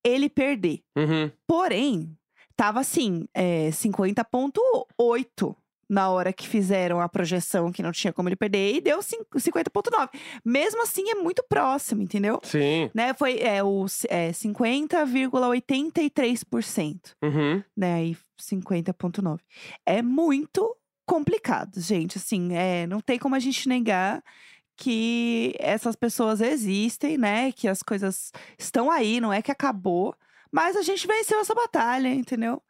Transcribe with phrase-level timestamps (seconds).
[0.03, 0.81] ele perder.
[0.97, 1.31] Uhum.
[1.47, 2.13] Porém,
[2.53, 5.55] tava assim, é, 50,8
[5.89, 9.23] na hora que fizeram a projeção que não tinha como ele perder, e deu cin-
[9.35, 10.09] 50,9.
[10.45, 12.39] Mesmo assim, é muito próximo, entendeu?
[12.43, 12.91] Sim.
[12.93, 17.63] Né, foi é, o é, 50,83%, Uhum.
[17.75, 17.93] né?
[17.95, 19.39] Aí 50,9.
[19.85, 22.17] É muito complicado, gente.
[22.17, 24.23] Assim, é, não tem como a gente negar
[24.77, 27.51] que essas pessoas existem, né?
[27.51, 30.15] Que as coisas estão aí, não é que acabou.
[30.51, 32.61] Mas a gente venceu essa batalha, entendeu?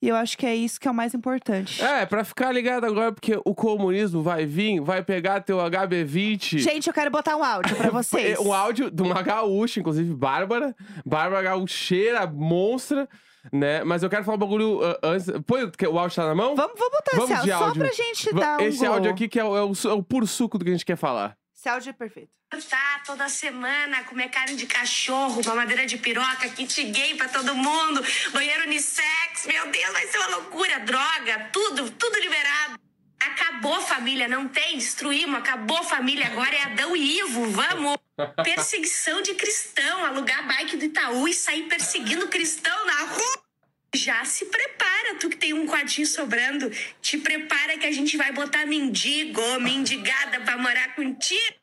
[0.00, 1.82] E eu acho que é isso que é o mais importante.
[1.82, 6.58] É, pra ficar ligado agora, porque o comunismo vai vir, vai pegar teu HB20.
[6.58, 8.38] Gente, eu quero botar um áudio pra vocês.
[8.38, 10.74] Um áudio de uma gaúcha, inclusive, Bárbara.
[11.04, 13.08] Bárbara gaúcheira, monstra,
[13.52, 13.82] né?
[13.84, 15.26] Mas eu quero falar um bagulho uh, antes.
[15.46, 16.54] Põe o áudio tá na mão?
[16.54, 18.94] Vamos, vamos botar Vamos esse áudio, só pra gente dar um Esse gol.
[18.94, 20.86] áudio aqui que é o, é o é o puro suco do que a gente
[20.86, 21.36] quer falar.
[21.58, 22.30] Esse áudio é perfeito.
[22.70, 28.00] Tá toda semana, comer carne de cachorro, mamadeira de piroca, kit gay pra todo mundo,
[28.32, 32.78] banheiro unissex, meu Deus, vai ser uma loucura, droga, tudo, tudo liberado.
[33.18, 37.98] Acabou família, não tem, destruímos, acabou família, agora é Adão e Ivo, vamos.
[38.44, 43.47] Perseguição de cristão, alugar bike do Itaú e sair perseguindo cristão na rua.
[43.94, 48.32] Já se prepara, tu que tem um quartinho sobrando, te prepara que a gente vai
[48.32, 51.56] botar mendigo, mendigada pra morar contigo.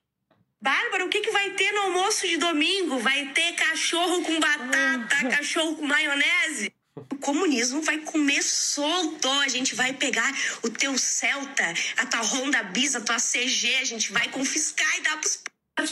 [0.62, 2.98] Bárbara, o que, que vai ter no almoço de domingo?
[2.98, 6.74] Vai ter cachorro com batata, cachorro com maionese?
[6.96, 9.30] O comunismo vai comer solto.
[9.30, 10.32] A gente vai pegar
[10.64, 15.02] o teu Celta, a tua Honda Bis, a tua CG, a gente vai confiscar e
[15.02, 15.44] dar pros.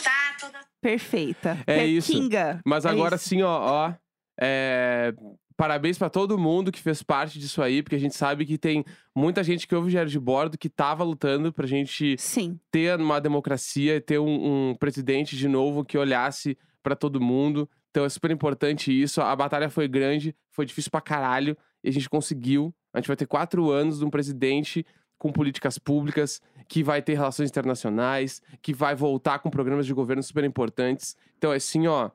[0.02, 1.62] Tá, toda Perfeita.
[1.68, 2.12] É isso.
[2.12, 2.60] Kinga.
[2.66, 3.30] Mas É agora isso.
[3.30, 3.94] sim, ó, ó.
[4.40, 5.14] é,
[5.56, 8.84] Parabéns pra todo mundo que fez parte disso aí, porque a gente sabe que tem
[9.16, 12.60] muita gente que ouve o Diário de Bordo que tava lutando pra gente Sim.
[12.72, 17.70] ter uma democracia e ter um, um presidente de novo que olhasse pra todo mundo.
[17.92, 19.22] Então é super importante isso.
[19.22, 22.74] A batalha foi grande, foi difícil pra caralho e a gente conseguiu.
[22.92, 24.86] A gente vai ter quatro anos de um presidente
[25.18, 30.22] com políticas públicas, que vai ter relações internacionais, que vai voltar com programas de governo
[30.22, 31.16] super importantes.
[31.38, 32.10] Então é assim, ó.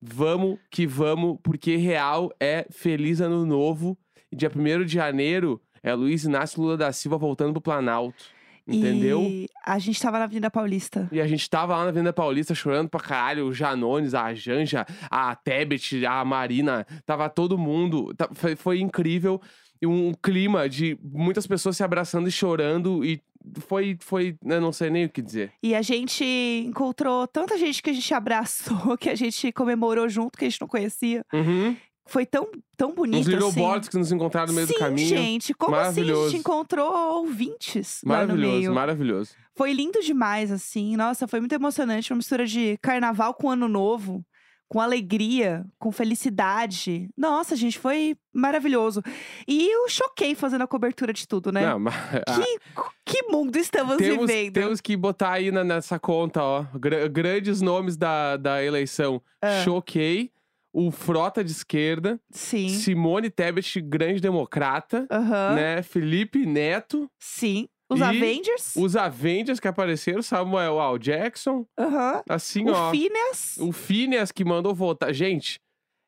[0.00, 3.98] Vamos que vamos, porque real é feliz ano novo.
[4.30, 8.24] E dia 1 de janeiro é Luiz Inácio Lula da Silva voltando pro Planalto.
[8.66, 9.22] Entendeu?
[9.22, 11.08] E a gente tava na Avenida Paulista.
[11.10, 13.46] E a gente tava lá na Avenida Paulista chorando pra caralho.
[13.46, 16.86] O Janones, a Janja, a Tebet, a Marina.
[17.06, 18.12] Tava todo mundo.
[18.14, 19.40] Tá- Foi, foi incrível.
[19.80, 23.02] E um clima de muitas pessoas se abraçando e chorando.
[23.02, 23.22] E
[23.60, 24.36] foi, foi.
[24.44, 25.52] Eu não sei nem o que dizer.
[25.62, 26.24] E a gente
[26.66, 30.60] encontrou tanta gente que a gente abraçou, que a gente comemorou junto, que a gente
[30.60, 31.24] não conhecia.
[31.32, 31.76] Uhum.
[32.06, 33.60] Foi tão, tão bonito Uns little assim.
[33.60, 35.08] boards que nos encontraram no meio Sim, do caminho.
[35.08, 39.30] gente, como assim a gente encontrou ouvintes Maravilhoso, maravilhoso.
[39.54, 40.96] Foi lindo demais, assim.
[40.96, 42.10] Nossa, foi muito emocionante.
[42.10, 44.24] Uma mistura de carnaval com ano novo.
[44.68, 47.08] Com alegria, com felicidade.
[47.16, 49.02] Nossa, gente, foi maravilhoso.
[49.46, 51.62] E eu choquei fazendo a cobertura de tudo, né?
[51.66, 51.94] Não, mas,
[52.26, 52.58] ah, Que,
[53.04, 54.52] que mundo estamos temos, vivendo?
[54.54, 56.64] temos que botar aí na- nessa conta, ó.
[56.78, 59.22] gra- grandes nomes da, da eleição.
[59.42, 59.62] Ah.
[59.64, 60.30] Choquei.
[60.70, 62.20] O Frota de esquerda.
[62.30, 62.68] Sim.
[62.68, 65.06] Simone Tebet, grande democrata.
[65.10, 65.54] Aham.
[65.54, 65.82] Né?
[65.82, 67.10] Felipe Neto.
[67.18, 67.68] Sim.
[67.90, 68.76] Os E Avengers.
[68.76, 70.20] Os Avengers que apareceram.
[70.22, 71.66] Samuel Al Jackson.
[71.78, 72.22] Aham.
[72.28, 72.90] Assim, O ó.
[72.90, 75.12] Phineas O Phineas que mandou votar.
[75.14, 75.58] Gente,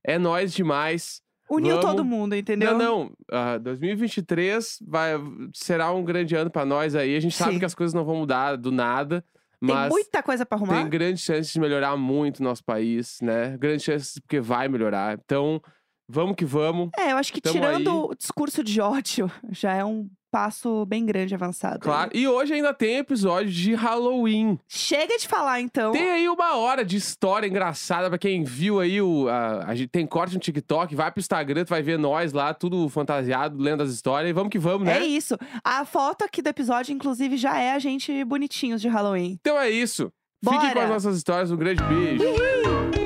[0.04, 1.22] é nós demais.
[1.50, 2.76] uniu vamos- todo mundo, entendeu?
[2.76, 3.12] Não, não.
[3.32, 5.12] ah, 2023 vai,
[5.54, 7.16] será um grande ano pra nós aí.
[7.16, 7.58] A gente sabe Sim.
[7.58, 9.24] que as coisas não vão mudar do nada.
[9.64, 10.80] Tem Mas muita coisa pra arrumar.
[10.80, 13.56] tem grandes chances de melhorar muito o nosso país, né?
[13.58, 15.18] Grandes chances porque vai melhorar.
[15.22, 15.60] Então,
[16.08, 16.88] vamos que vamos.
[16.98, 17.96] É, eu acho que Tamo tirando aí.
[17.96, 21.74] o discurso de ódio, já é um passo bem grande avançado.
[21.74, 21.80] aí.
[21.80, 22.10] Claro.
[22.14, 24.58] E hoje ainda tem episódio de Halloween.
[24.68, 25.92] Chega de falar, então.
[25.92, 29.28] Tem aí uma hora de história engraçada pra quem viu aí o.
[29.28, 32.88] A, gente tem corte no TikTok, vai pro Instagram, tu vai ver nós lá, tudo
[32.88, 34.30] fantasiado, lendo as histórias.
[34.30, 34.98] E vamos que vamos, né?
[34.98, 35.36] É isso.
[35.64, 39.38] A foto aqui do episódio, inclusive, já é a gente bonitinhos de Halloween.
[39.40, 40.12] Então é isso.
[40.42, 40.84] Fiquem com Bora.
[40.84, 41.50] as nossas histórias.
[41.50, 42.99] Um grande beijo.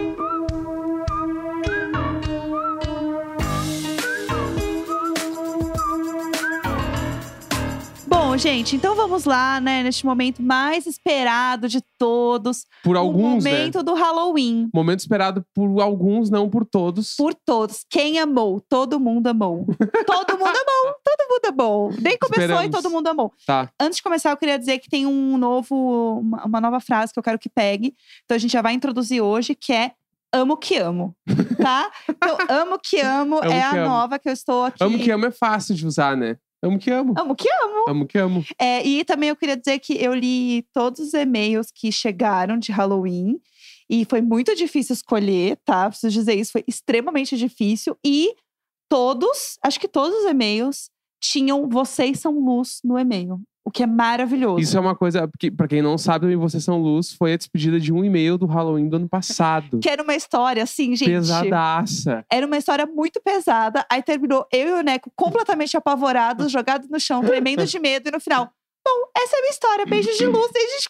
[8.35, 9.85] Bom, gente, então vamos lá, né?
[9.85, 12.67] Neste momento mais esperado de todos.
[12.83, 13.53] Por o alguns, né?
[13.53, 14.69] momento do Halloween.
[14.75, 17.15] Momento esperado por alguns, não por todos.
[17.15, 17.87] Por todos.
[17.89, 18.61] Quem amou?
[18.61, 19.65] Todo mundo amou.
[20.05, 20.95] todo mundo amou.
[21.05, 21.91] Todo mundo amou.
[22.03, 22.71] Nem começou e Esperamos.
[22.73, 23.33] todo mundo amou.
[23.47, 23.71] Tá.
[23.81, 27.19] Antes de começar, eu queria dizer que tem um novo, uma, uma nova frase que
[27.21, 27.95] eu quero que pegue.
[28.25, 29.93] Então a gente já vai introduzir hoje, que é
[30.33, 31.15] amo que amo,
[31.63, 31.89] tá?
[32.09, 33.89] Então, amo que amo, Amo é que a amo.
[33.91, 34.83] nova que eu estou aqui.
[34.83, 36.37] Amo que amo é fácil de usar, né?
[36.65, 37.15] Amo que amo.
[37.19, 37.85] Amo que amo.
[37.87, 38.45] Amo que amo.
[38.59, 42.73] É, e também eu queria dizer que eu li todos os e-mails que chegaram de
[42.73, 43.39] Halloween.
[43.89, 45.91] E foi muito difícil escolher, tá?
[45.91, 47.99] Preciso dizer isso, foi extremamente difícil.
[48.03, 48.35] E
[48.89, 50.89] todos, acho que todos os e-mails
[51.21, 53.39] tinham vocês são luz no e-mail.
[53.67, 54.61] O que é maravilhoso.
[54.61, 57.37] Isso é uma coisa, que, pra quem não sabe, o Vocês São Luz foi a
[57.37, 59.79] despedida de um e-mail do Halloween do ano passado.
[59.83, 61.11] Que era uma história, assim, gente.
[61.11, 62.25] Pesadaça.
[62.31, 63.85] Era uma história muito pesada.
[63.91, 68.09] Aí terminou eu e o Neco completamente apavorados, jogados no chão, tremendo de medo.
[68.09, 68.51] E no final,
[68.87, 69.87] bom, essa é a minha história.
[69.87, 70.51] Beijos de luz.
[70.53, 70.89] Beijos.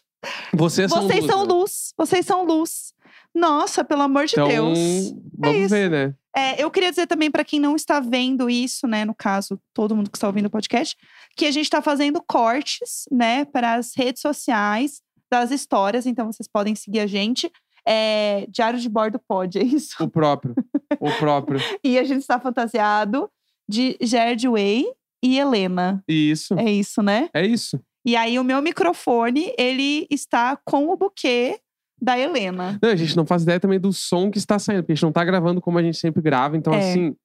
[0.52, 1.30] Vocês são Vocês luz.
[1.32, 1.52] são né?
[1.52, 1.92] luz.
[1.96, 2.92] Vocês são luz.
[3.34, 5.12] Nossa, pelo amor de Então, Deus.
[5.38, 5.68] vamos isso.
[5.68, 6.14] ver, né?
[6.36, 9.94] É, eu queria dizer também para quem não está vendo isso, né, no caso, todo
[9.94, 10.96] mundo que está ouvindo o podcast,
[11.36, 15.00] que a gente está fazendo cortes, né, para as redes sociais
[15.30, 17.50] das histórias, então vocês podem seguir a gente.
[17.86, 19.94] É, Diário de Bordo pode, é isso.
[20.02, 20.54] O próprio.
[21.00, 21.60] o próprio.
[21.84, 23.30] E a gente está fantasiado
[23.68, 24.86] de Gerd Way
[25.22, 26.02] e Helena.
[26.08, 26.54] Isso.
[26.54, 27.28] É isso, né?
[27.34, 27.80] É isso.
[28.06, 31.58] E aí o meu microfone, ele está com o buquê
[32.04, 32.78] da Helena.
[32.82, 35.02] Não, a gente não faz ideia também do som que está saindo, porque a gente
[35.04, 36.56] não tá gravando como a gente sempre grava.
[36.56, 36.78] Então, É.
[36.90, 37.16] assim,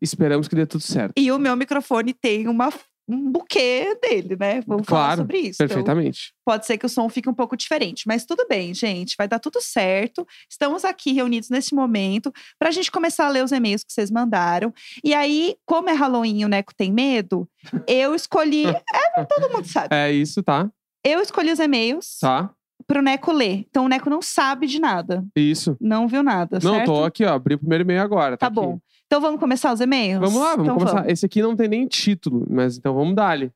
[0.00, 1.12] esperamos que dê tudo certo.
[1.16, 2.70] E o meu microfone tem uma,
[3.08, 4.60] um buquê dele, né?
[4.66, 5.62] Vamos falar Claro, sobre isso.
[5.62, 6.32] Então, Perfeitamente.
[6.44, 9.14] pode ser que o som fique um pouco diferente, mas tudo bem, gente.
[9.16, 10.26] Vai dar tudo certo.
[10.50, 14.10] Estamos aqui reunidos nesse momento para a gente começar a ler os e-mails que vocês
[14.10, 14.72] mandaram.
[15.04, 17.48] E aí, como é Halloween e o Neco tem medo,
[17.86, 18.64] eu escolhi.
[19.16, 19.88] é, todo mundo sabe.
[19.94, 20.70] É isso, tá?
[21.04, 22.50] Eu escolhi os e-mails Tá.
[22.88, 23.66] Pro Neco ler.
[23.68, 25.24] Então o Neco não sabe de nada.
[25.36, 25.76] Isso.
[25.78, 26.86] Não viu nada, Não, certo?
[26.86, 27.34] tô aqui, ó.
[27.34, 28.36] Abri o primeiro e-mail agora.
[28.36, 28.54] Tá aqui.
[28.56, 28.80] bom.
[29.06, 30.18] Então vamos começar os e-mails?
[30.20, 31.08] Vamos lá, vamos Então começar.
[31.08, 33.52] Esse aqui não tem nem título, mas então vamos dar ali.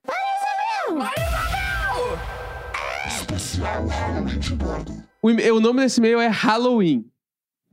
[5.22, 7.04] O, e- o nome desse e-mail é Halloween.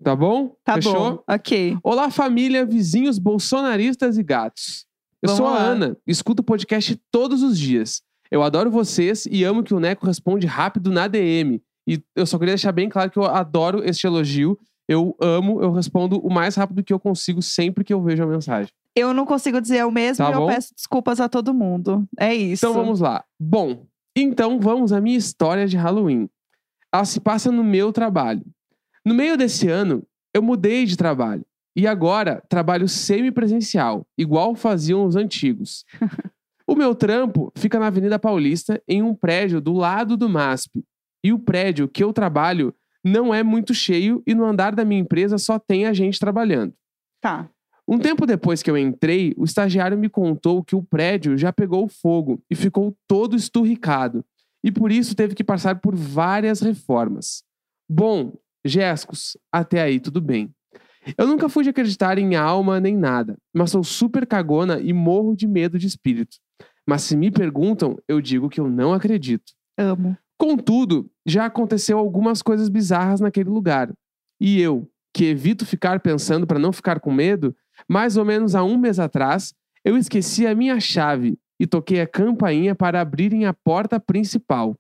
[0.04, 0.56] Tá bom?
[0.64, 0.94] Tá Fechou?
[0.94, 1.24] bom.
[1.28, 1.78] Ok.
[1.84, 4.86] Olá, família, vizinhos bolsonaristas e gatos.
[5.22, 5.66] Eu Vamos sou a lá.
[5.66, 8.02] Ana, escuto o podcast todos os dias.
[8.32, 11.62] Eu adoro vocês e amo que o Neco responde rápido na DM.
[11.88, 14.58] E eu só queria deixar bem claro que eu adoro este elogio.
[14.88, 18.28] Eu amo, eu respondo o mais rápido que eu consigo sempre que eu vejo a
[18.28, 18.72] mensagem.
[18.96, 22.08] Eu não consigo dizer o mesmo Tá e eu peço desculpas a todo mundo.
[22.20, 22.66] É isso.
[22.66, 23.24] Então vamos lá.
[23.40, 26.30] Bom, então vamos à minha história de Halloween.
[26.94, 28.44] Ela se passa no meu trabalho.
[29.06, 31.46] No meio desse ano, eu mudei de trabalho.
[31.76, 35.86] E agora trabalho semipresencial, igual faziam os antigos.
[36.70, 40.86] o meu trampo fica na Avenida Paulista, em um prédio do lado do MASP.
[41.24, 45.02] E o prédio que eu trabalho não é muito cheio e no andar da minha
[45.02, 46.72] empresa só tem a gente trabalhando.
[47.20, 47.50] Tá.
[47.88, 51.88] Um tempo depois que eu entrei, o estagiário me contou que o prédio já pegou
[51.88, 54.24] fogo e ficou todo esturricado.
[54.64, 57.44] E por isso teve que passar por várias reformas.
[57.90, 58.34] Bom,
[58.64, 60.54] Gescos, até aí tudo bem.
[61.18, 65.36] Eu nunca fui de acreditar em alma nem nada, mas sou super cagona e morro
[65.36, 66.38] de medo de espírito.
[66.90, 69.54] Mas se me perguntam, eu digo que eu não acredito.
[69.78, 70.18] Amo.
[70.40, 73.94] Contudo, já aconteceu algumas coisas bizarras naquele lugar.
[74.42, 77.56] E eu, que evito ficar pensando para não ficar com medo,
[77.88, 79.54] mais ou menos há um mês atrás,
[79.86, 84.76] eu esqueci a minha chave e toquei a campainha para abrirem a porta principal.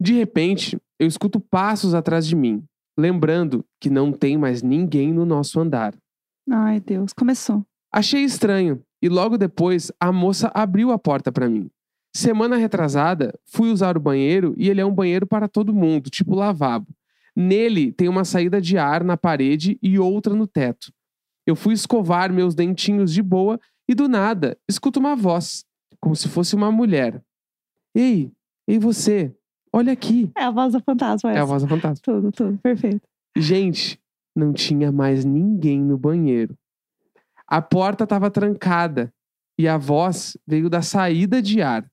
[0.00, 2.62] De repente, eu escuto passos atrás de mim,
[2.96, 5.96] lembrando que não tem mais ninguém no nosso andar.
[6.48, 7.66] Ai, Deus, começou.
[7.92, 11.70] Achei estranho e logo depois a moça abriu a porta para mim.
[12.14, 16.34] Semana retrasada, fui usar o banheiro e ele é um banheiro para todo mundo, tipo
[16.34, 16.88] lavabo.
[17.36, 20.92] Nele tem uma saída de ar na parede e outra no teto.
[21.46, 25.64] Eu fui escovar meus dentinhos de boa e do nada escuto uma voz,
[26.00, 27.22] como se fosse uma mulher.
[27.94, 28.32] Ei,
[28.68, 29.34] ei você,
[29.72, 30.30] olha aqui.
[30.36, 31.42] É a voz do fantasma É essa.
[31.42, 32.00] a voz da fantasma.
[32.02, 33.00] Tudo, tudo, perfeito.
[33.36, 33.98] Gente,
[34.34, 36.56] não tinha mais ninguém no banheiro.
[37.50, 39.12] A porta estava trancada
[39.58, 41.84] e a voz veio da saída de ar.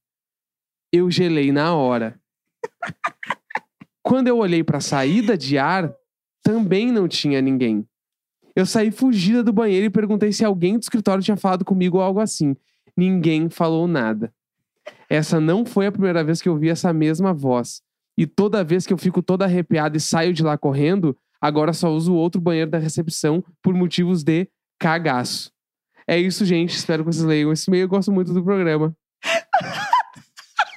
[0.93, 2.19] Eu gelei na hora.
[4.03, 5.91] Quando eu olhei para a saída de ar,
[6.43, 7.85] também não tinha ninguém.
[8.55, 12.03] Eu saí fugida do banheiro e perguntei se alguém do escritório tinha falado comigo ou
[12.03, 12.55] algo assim.
[12.95, 14.31] Ninguém falou nada.
[15.09, 17.81] Essa não foi a primeira vez que eu vi essa mesma voz.
[18.15, 21.91] E toda vez que eu fico toda arrepiada e saio de lá correndo, agora só
[21.91, 24.47] uso o outro banheiro da recepção por motivos de
[24.79, 25.51] cagaço.
[26.07, 26.75] É isso, gente.
[26.75, 27.83] Espero que vocês leiam esse e-mail.
[27.83, 28.95] Eu gosto muito do programa.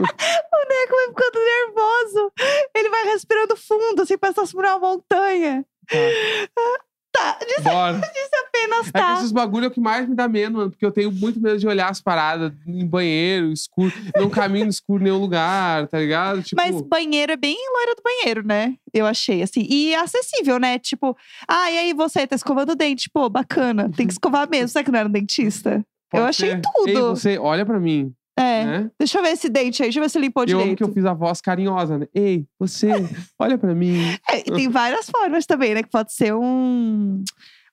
[0.01, 2.33] O Neco vai ficando nervoso.
[2.75, 5.65] Ele vai respirando fundo, assim, parece estar por uma montanha.
[7.13, 7.99] Tá, disse, Bora.
[8.15, 9.15] disse apenas É que tá.
[9.15, 10.71] esses bagulho é o que mais me dá medo, mano.
[10.71, 13.93] Porque eu tenho muito medo de olhar as paradas em banheiro, escuro.
[14.17, 16.43] Não caminho escuro em nenhum lugar, tá ligado?
[16.43, 18.75] Tipo, Mas banheiro é bem loira do banheiro, né?
[18.95, 19.67] Eu achei, assim.
[19.69, 20.79] E acessível, né?
[20.79, 21.17] Tipo,
[21.49, 23.11] ah, e aí você tá escovando o dente?
[23.11, 23.91] Pô, bacana.
[23.97, 24.69] Tem que escovar mesmo.
[24.69, 25.85] Será que não era um dentista?
[26.11, 26.61] pode eu achei ser.
[26.61, 26.89] tudo.
[26.89, 28.65] Ei, você, olha pra mim, É.
[28.65, 28.91] né?
[28.99, 29.87] Deixa eu ver esse dente aí.
[29.89, 30.79] Deixa eu ver se limpou Eu amo direito.
[30.79, 32.07] que eu fiz a voz carinhosa, né?
[32.15, 32.89] Ei, você,
[33.39, 33.97] olha pra mim.
[34.29, 35.83] É, e tem várias formas também, né?
[35.83, 37.23] Que pode ser um,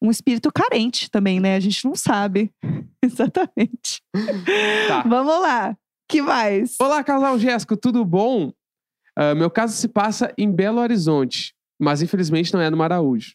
[0.01, 1.55] um espírito carente também, né?
[1.55, 2.51] A gente não sabe.
[3.03, 4.01] Exatamente.
[4.87, 5.03] Tá.
[5.07, 5.75] Vamos lá.
[6.09, 6.75] Que mais?
[6.79, 8.51] Olá, casal Jéssico, tudo bom?
[9.15, 13.33] Ah, meu caso se passa em Belo Horizonte, mas infelizmente não é no Maraújo.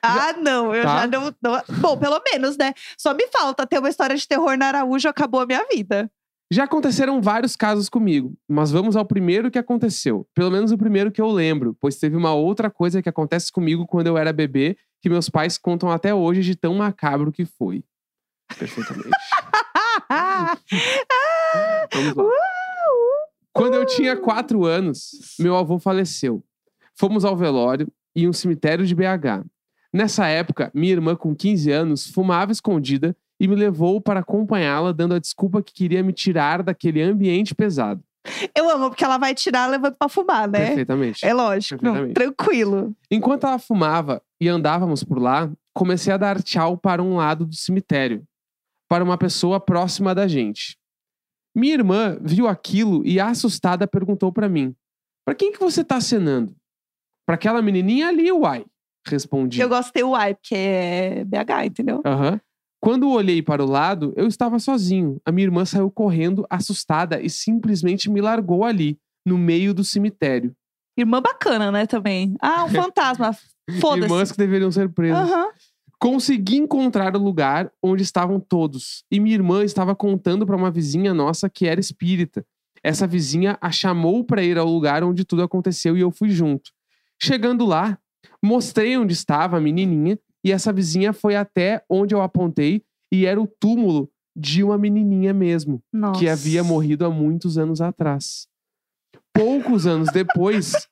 [0.00, 1.00] Ah, não, eu Tá.
[1.00, 2.72] já não, não- Bom, pelo menos, né?
[2.96, 6.08] Só me falta ter uma história de terror na Araújo, acabou a minha vida.
[6.50, 10.26] Já aconteceram vários casos comigo, mas vamos ao primeiro que aconteceu.
[10.34, 13.86] Pelo menos o primeiro que eu lembro, pois teve uma outra coisa que acontece comigo
[13.86, 17.84] quando eu era bebê, que meus pais contam até hoje de tão macabro que foi.
[18.58, 19.10] Perfeitamente.
[21.92, 22.24] Vamos lá.
[23.52, 26.42] Quando eu tinha quatro anos, meu avô faleceu.
[26.94, 29.44] Fomos ao velório e um cemitério de BH.
[29.92, 35.14] Nessa época, minha irmã, com 15 anos, fumava escondida e me levou para acompanhá-la, dando
[35.14, 38.02] a desculpa que queria me tirar daquele ambiente pesado.
[38.54, 40.66] Eu amo, porque ela vai tirar levando pra fumar, né?
[40.66, 41.24] Perfeitamente.
[41.24, 41.82] É lógico.
[41.82, 42.14] Não, Perfeitamente.
[42.14, 42.96] tranquilo.
[43.10, 47.54] Enquanto ela fumava e andávamos por lá, comecei a dar tchau para um lado do
[47.54, 48.24] cemitério,
[48.88, 50.76] para uma pessoa próxima da gente.
[51.56, 54.74] Minha irmã viu aquilo e, assustada, perguntou para mim:
[55.24, 56.54] Para quem que você tá acenando?
[57.26, 58.64] Para aquela menininha ali, uai.
[59.06, 59.60] Respondi.
[59.60, 62.02] Eu gosto de ter o Y, porque é BH, entendeu?
[62.04, 62.40] Aham.
[62.80, 65.20] Quando olhei para o lado, eu estava sozinho.
[65.24, 70.54] A minha irmã saiu correndo, assustada, e simplesmente me largou ali, no meio do cemitério.
[70.96, 72.34] Irmã bacana, né, também.
[72.40, 73.36] Ah, um fantasma.
[73.80, 74.04] Foda-se.
[74.04, 75.30] Irmãs que deveriam ser presas.
[75.30, 75.48] Aham.
[76.00, 79.04] Consegui encontrar o lugar onde estavam todos.
[79.10, 82.46] E minha irmã estava contando para uma vizinha nossa que era espírita.
[82.82, 86.70] Essa vizinha a chamou para ir ao lugar onde tudo aconteceu e eu fui junto.
[87.20, 87.98] Chegando lá,
[88.40, 93.40] mostrei onde estava a menininha e essa vizinha foi até onde eu apontei e era
[93.40, 96.20] o túmulo de uma menininha mesmo, Nossa.
[96.20, 98.46] que havia morrido há muitos anos atrás.
[99.32, 100.72] Poucos anos depois,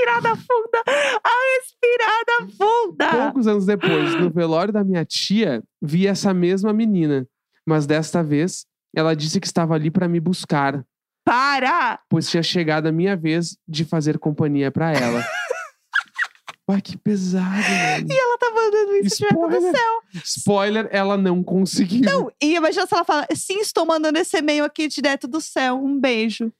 [0.00, 0.82] Respirada funda.
[1.22, 3.10] A respirada funda.
[3.10, 7.26] Poucos anos depois, no velório da minha tia, vi essa mesma menina.
[7.66, 8.64] Mas desta vez,
[8.94, 10.84] ela disse que estava ali para me buscar,
[11.24, 12.00] Para!
[12.08, 15.22] pois tinha chegado a minha vez de fazer companhia para ela.
[16.70, 18.06] Uai, que pesado, mano.
[18.08, 19.76] E ela tá mandando isso direto do Spoiler.
[19.76, 20.02] céu.
[20.24, 22.02] Spoiler, ela não conseguiu.
[22.02, 25.76] Não, e imagina se ela fala: sim, estou mandando esse e-mail aqui direto do céu.
[25.82, 26.52] Um beijo.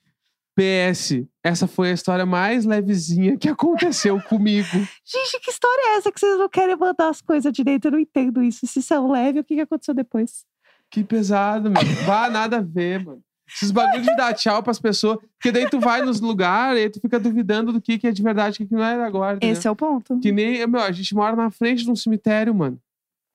[0.56, 4.68] PS, essa foi a história mais levezinha que aconteceu comigo.
[5.04, 7.86] Gente, que história é essa que vocês não querem mandar as coisas direito?
[7.86, 8.66] Eu não entendo isso.
[8.66, 10.44] Se isso é leve, o que, que aconteceu depois?
[10.90, 11.88] Que pesado, mano.
[12.04, 13.22] Vá, nada a ver, mano.
[13.54, 15.18] Esses bagulhos de dar tchau pras pessoas.
[15.36, 18.22] Porque daí tu vai nos lugares e tu fica duvidando do que, que é de
[18.22, 19.36] verdade e o que, não é agora.
[19.36, 19.52] entendeu?
[19.52, 20.18] Esse é o ponto.
[20.20, 22.78] Que nem, meu, a gente mora na frente de um cemitério, mano.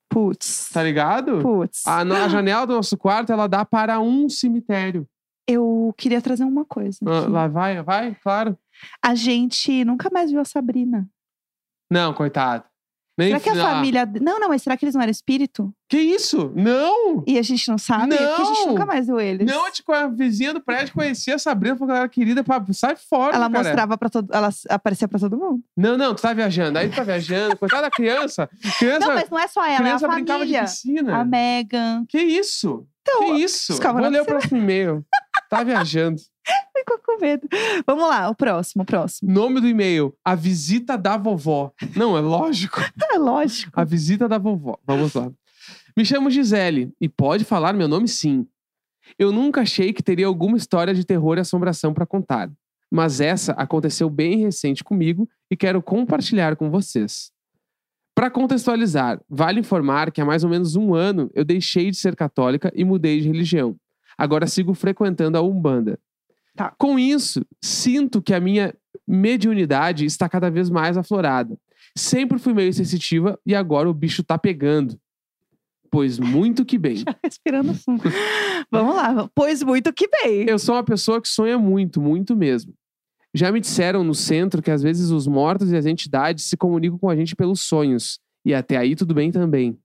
[0.08, 0.70] Putz.
[0.72, 1.40] Tá ligado?
[1.42, 1.86] Putz.
[1.86, 5.06] A, a janela do nosso quarto, ela dá para um cemitério.
[5.48, 6.98] Eu queria trazer uma coisa.
[7.06, 8.58] Ah, lá vai, vai, claro.
[9.02, 11.08] A gente nunca mais viu a Sabrina.
[11.90, 12.64] Não, coitado.
[13.18, 14.06] Nem será que a família.
[14.20, 15.72] Não, não, mas será que eles não eram espírito?
[15.88, 16.52] Que isso?
[16.54, 17.24] Não!
[17.26, 18.14] E a gente não sabe?
[18.14, 18.68] É porque a gente Não!
[18.72, 19.46] nunca mais viu eles.
[19.50, 22.62] Não, tipo, a vizinha do prédio conhecia a Sabrina, falou que ela era querida, pá,
[22.72, 23.64] sai fora, Ela cara.
[23.64, 24.28] mostrava pra todo.
[24.32, 25.60] Ela aparecia pra todo mundo.
[25.76, 26.78] Não, não, tu tá viajando.
[26.78, 27.56] Aí tu tá viajando.
[27.56, 28.50] Coitada da criança.
[28.78, 30.62] Criança, Não, mas não é só ela, é a criança brincava de família.
[30.62, 31.20] piscina.
[31.20, 32.04] A Megan.
[32.08, 32.86] Que isso?
[33.02, 33.80] Então, que isso?
[33.80, 35.04] Vou ler o próximo e-mail.
[35.48, 36.20] Tá viajando.
[36.76, 37.48] Ficou com medo.
[37.86, 39.32] Vamos lá, o próximo, o próximo.
[39.32, 41.72] Nome do e-mail: A Visita da Vovó.
[41.94, 42.80] Não, é lógico.
[43.12, 43.72] É lógico.
[43.78, 44.78] A Visita da Vovó.
[44.84, 45.30] Vamos lá.
[45.96, 48.46] Me chamo Gisele e pode falar meu nome sim.
[49.18, 52.50] Eu nunca achei que teria alguma história de terror e assombração para contar.
[52.90, 57.30] Mas essa aconteceu bem recente comigo e quero compartilhar com vocês.
[58.14, 62.16] Para contextualizar, vale informar que há mais ou menos um ano eu deixei de ser
[62.16, 63.76] católica e mudei de religião.
[64.16, 65.98] Agora sigo frequentando a Umbanda.
[66.56, 66.74] Tá.
[66.78, 68.74] Com isso, sinto que a minha
[69.06, 71.56] mediunidade está cada vez mais aflorada.
[71.96, 74.98] Sempre fui meio sensitiva e agora o bicho tá pegando.
[75.90, 77.04] Pois muito que bem.
[77.22, 78.02] Respirando fundo.
[78.70, 79.30] Vamos lá.
[79.34, 80.48] Pois muito que bem.
[80.48, 82.74] Eu sou uma pessoa que sonha muito, muito mesmo.
[83.34, 86.98] Já me disseram no centro que às vezes os mortos e as entidades se comunicam
[86.98, 88.18] com a gente pelos sonhos.
[88.44, 89.78] E até aí tudo bem também.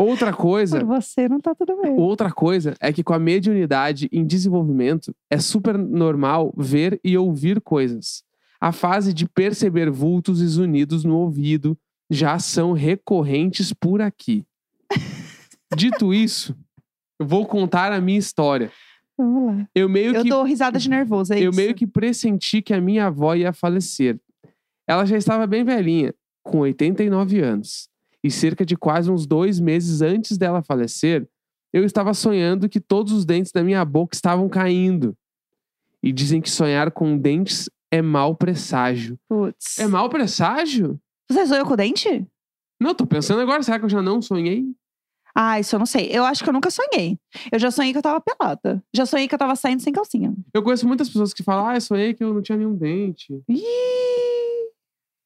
[0.00, 1.96] Outra coisa, Por você não tá tudo bem.
[1.98, 7.60] outra coisa é que com a mediunidade em desenvolvimento é super normal ver e ouvir
[7.60, 8.22] coisas.
[8.60, 11.76] A fase de perceber vultos e zunidos no ouvido
[12.08, 14.44] já são recorrentes por aqui.
[15.76, 16.56] Dito isso,
[17.20, 18.70] eu vou contar a minha história.
[19.18, 19.68] Vamos lá.
[19.74, 21.56] Eu meio Eu que dou risada de nervoso, é eu isso?
[21.58, 24.18] meio que pressenti que a minha avó ia falecer.
[24.86, 26.14] Ela já estava bem velhinha,
[26.44, 27.88] com 89 anos.
[28.22, 31.28] E cerca de quase uns dois meses antes dela falecer,
[31.72, 35.16] eu estava sonhando que todos os dentes da minha boca estavam caindo.
[36.02, 39.18] E dizem que sonhar com dentes é mau presságio.
[39.28, 39.78] Putz.
[39.78, 41.00] É mau presságio?
[41.28, 42.26] Você sonhou com o dente?
[42.80, 44.64] Não, tô pensando agora, será que eu já não sonhei?
[45.34, 46.08] Ah, isso eu não sei.
[46.10, 47.18] Eu acho que eu nunca sonhei.
[47.52, 48.82] Eu já sonhei que eu tava pelada.
[48.94, 50.34] Já sonhei que eu tava saindo sem calcinha.
[50.52, 53.40] Eu conheço muitas pessoas que falam, ah, eu sonhei que eu não tinha nenhum dente.
[53.48, 53.58] Ih,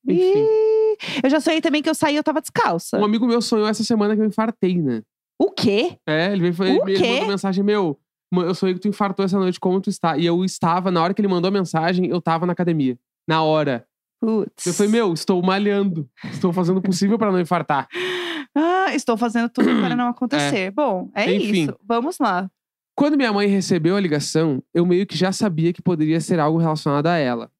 [0.06, 0.22] Enfim.
[0.22, 0.96] ih.
[1.22, 2.98] Eu já sonhei também que eu saí e eu tava descalça.
[2.98, 5.02] Um amigo meu sonhou essa semana que eu infartei, né?
[5.38, 5.96] O quê?
[6.06, 7.98] É, ele veio ele, ele mandou mensagem, meu,
[8.32, 10.16] eu sonhei que tu infartou essa noite, como tu está?
[10.16, 12.98] E eu estava, na hora que ele mandou a mensagem, eu tava na academia.
[13.26, 13.84] Na hora.
[14.20, 14.66] Putz.
[14.66, 16.08] Eu falei, meu, estou malhando.
[16.30, 17.88] Estou fazendo o possível para não infartar.
[18.54, 20.70] Ah, estou fazendo tudo para não acontecer.
[20.70, 21.64] Bom, é Enfim.
[21.64, 21.76] isso.
[21.84, 22.48] Vamos lá.
[22.94, 26.58] Quando minha mãe recebeu a ligação, eu meio que já sabia que poderia ser algo
[26.58, 27.50] relacionado a ela.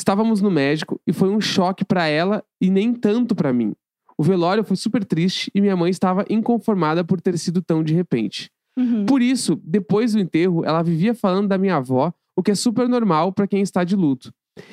[0.00, 3.74] Estávamos no médico e foi um choque para ela e nem tanto para mim.
[4.16, 7.92] O velório foi super triste e minha mãe estava inconformada por ter sido tão de
[7.92, 8.50] repente.
[8.78, 9.04] Uhum.
[9.04, 12.88] Por isso, depois do enterro, ela vivia falando da minha avó, o que é super
[12.88, 14.32] normal para quem está de luto.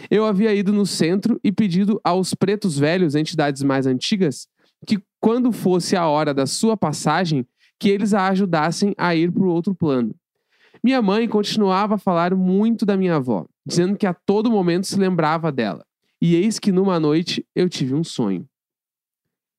[0.09, 4.47] Eu havia ido no centro e pedido aos pretos velhos, entidades mais antigas,
[4.85, 7.45] que quando fosse a hora da sua passagem,
[7.77, 10.15] que eles a ajudassem a ir para o outro plano.
[10.81, 14.97] Minha mãe continuava a falar muito da minha avó, dizendo que a todo momento se
[14.97, 15.85] lembrava dela.
[16.21, 18.47] E eis que numa noite eu tive um sonho.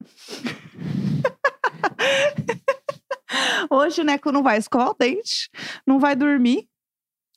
[3.71, 5.51] Hoje o Neco não vai escovar o dente,
[5.87, 6.67] não vai dormir.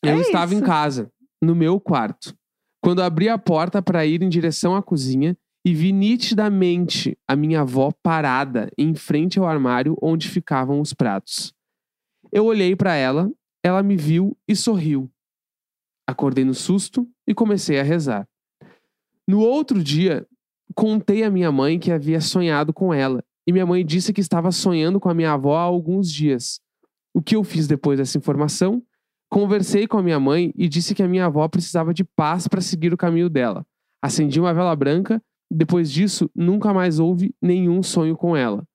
[0.04, 0.66] Eu É estava em isso.
[0.66, 2.34] casa, no meu quarto,
[2.82, 7.62] quando abri a porta para ir em direção à cozinha e vi nitidamente a minha
[7.62, 11.54] avó parada em frente ao armário onde ficavam os pratos.
[12.32, 13.30] Eu olhei para ela,
[13.64, 15.12] ela me viu e sorriu.
[16.12, 18.28] Acordei no susto e comecei a rezar.
[19.26, 20.28] No outro dia,
[20.76, 24.52] contei à minha mãe que havia sonhado com ela e minha mãe disse que estava
[24.52, 26.60] sonhando com a minha avó há alguns dias.
[27.14, 28.84] O que eu fiz depois dessa informação?
[29.30, 32.60] Conversei com a minha mãe e disse que a minha avó precisava de paz para
[32.60, 33.66] seguir o caminho dela.
[34.02, 38.66] Acendi uma vela branca, depois disso, nunca mais houve nenhum sonho com ela.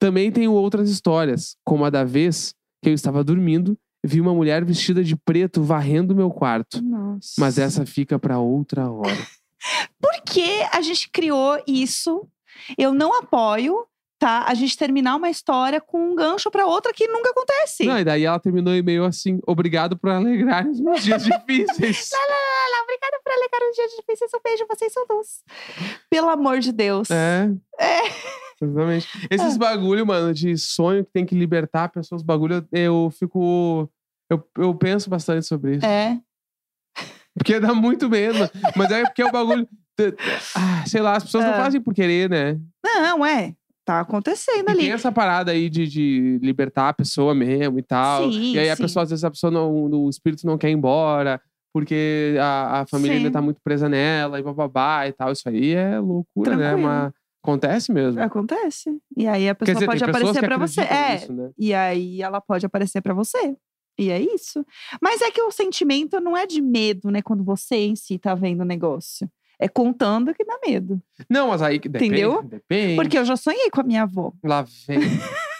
[0.00, 4.64] Também tenho outras histórias, como a da vez que eu estava dormindo, vi uma mulher
[4.64, 6.82] vestida de preto varrendo meu quarto.
[6.82, 7.34] Nossa.
[7.38, 9.10] Mas essa fica para outra hora.
[10.00, 12.26] Por que a gente criou isso?
[12.76, 13.86] Eu não apoio,
[14.18, 14.44] tá?
[14.46, 17.84] A gente terminar uma história com um gancho pra outra que nunca acontece.
[17.84, 22.10] Não, e daí ela terminou o e-mail assim: obrigado por alegrar os meus dias difíceis.
[22.12, 24.30] Lá, obrigada por alegar os dias difíceis.
[24.34, 25.42] Um beijo, vocês são luz.
[26.10, 27.08] Pelo amor de Deus.
[27.10, 27.50] É.
[27.78, 28.00] É.
[28.62, 29.08] Exatamente.
[29.30, 33.90] Esses bagulho, mano, de sonho que tem que libertar pessoas, bagulho, eu fico.
[34.30, 35.86] Eu, eu penso bastante sobre isso.
[35.86, 36.18] É.
[37.34, 38.38] Porque dá muito medo.
[38.76, 39.68] Mas é porque é o bagulho.
[40.56, 41.56] Ah, sei lá, as pessoas não É.
[41.56, 42.58] fazem por querer, né?
[42.84, 43.54] Não, é.
[43.84, 44.80] Tá acontecendo E ali.
[44.82, 48.30] tem essa parada aí de, de libertar a pessoa mesmo e tal.
[48.32, 48.82] Sim, e aí a sim.
[48.82, 51.40] pessoa, às vezes, a pessoa não, o espírito não quer ir embora,
[51.74, 53.24] porque a, a família Sim.
[53.24, 55.32] ainda tá muito presa nela e bababá e tal.
[55.32, 56.68] Isso aí é loucura, né?
[56.70, 56.88] Tranquilo.
[56.88, 58.20] Uma, Acontece mesmo.
[58.22, 58.96] Acontece.
[59.16, 60.80] E aí a pessoa dizer, pode aparecer pra você.
[60.82, 61.26] É.
[61.28, 61.50] né?
[61.58, 63.56] E aí ela pode aparecer pra você.
[63.98, 64.64] E é isso.
[65.02, 67.20] Mas é que o sentimento não é de medo, né?
[67.20, 69.28] Quando você em si tá vendo o negócio.
[69.58, 71.00] É contando que dá medo.
[71.28, 72.12] Não, mas aí que depende.
[72.14, 72.42] Entendeu?
[72.42, 72.96] Depende.
[72.96, 74.32] Porque eu já sonhei com a minha avó.
[74.42, 74.98] Lá vem.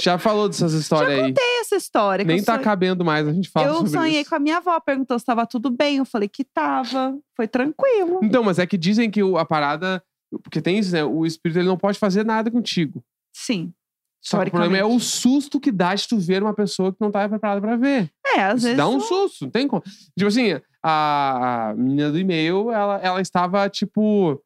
[0.00, 1.34] Já falou dessas histórias aí.
[1.34, 2.24] Tem essa história.
[2.24, 4.30] Nem eu tá sonhei- cabendo mais, a gente fala Eu sobre sonhei isso.
[4.30, 5.98] com a minha avó, perguntou se tava tudo bem.
[5.98, 7.14] Eu falei que tava.
[7.36, 8.20] Foi tranquilo.
[8.22, 10.02] Então, mas é que dizem que a parada.
[10.42, 11.04] Porque tem isso, né?
[11.04, 13.02] O espírito ele não pode fazer nada contigo.
[13.32, 13.72] Sim.
[14.20, 17.00] Só que o problema é o susto que dá de tu ver uma pessoa que
[17.00, 18.08] não tava preparada pra ver.
[18.24, 18.76] É, às Isso vezes.
[18.76, 19.82] dá um susto, não tem como.
[20.16, 24.40] Tipo assim, a, menina do e-mail, ela, ela estava, tipo,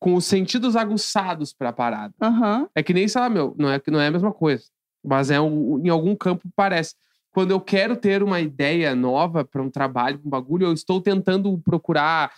[0.00, 2.12] com os sentidos aguçados pra parada.
[2.20, 2.68] Aham.
[2.74, 4.64] É que nem, sei lá, meu, não é, não é a mesma coisa.
[5.04, 6.94] Mas é um- em algum campo parece.
[7.32, 11.00] Quando eu quero ter uma ideia nova pra um trabalho, pra um bagulho, eu estou
[11.00, 12.32] tentando procurar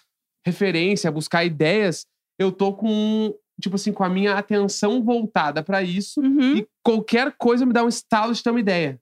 [0.45, 2.07] referência, buscar ideias,
[2.39, 6.21] eu tô com, tipo assim, com a minha atenção voltada pra isso.
[6.21, 6.57] Uhum.
[6.59, 8.99] E qualquer coisa me dá um estalo de ter uma ideia.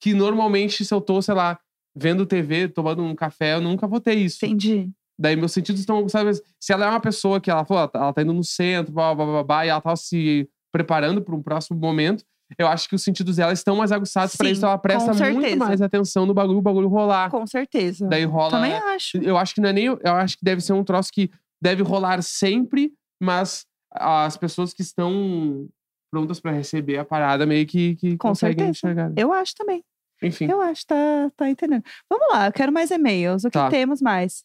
[0.00, 1.58] Que normalmente, se eu tô, sei lá,
[1.96, 4.44] vendo TV, tomando um café, eu nunca vou ter isso.
[4.44, 4.90] Entendi.
[5.18, 6.32] Daí meus sentidos estão, sabe?
[6.60, 9.24] Se ela é uma pessoa que ela falou, ela tá- indo no centro, blá, blá,
[9.24, 12.22] blá, blá, e ela tá se preparando para um próximo momento,
[12.58, 14.64] eu acho que os sentidos dela estão mais aguçados para isso.
[14.64, 17.30] Ela presta muito mais atenção no bagulho, o bagulho rolar.
[17.30, 18.06] Com certeza.
[18.06, 18.50] Daí rola.
[18.50, 19.16] Também acho.
[19.16, 19.86] Eu acho que não é nem.
[19.86, 24.82] Eu acho que deve ser um troço que deve rolar sempre, mas as pessoas que
[24.82, 25.68] estão
[26.10, 28.70] prontas para receber a parada meio que, que Com conseguem certeza.
[28.70, 29.12] enxergar.
[29.16, 29.82] Eu acho também.
[30.22, 30.46] Enfim.
[30.50, 31.82] Eu acho, tá, tá entendendo.
[32.08, 33.44] Vamos lá, eu quero mais e-mails.
[33.44, 33.68] O que Tá.
[33.68, 34.44] temos mais?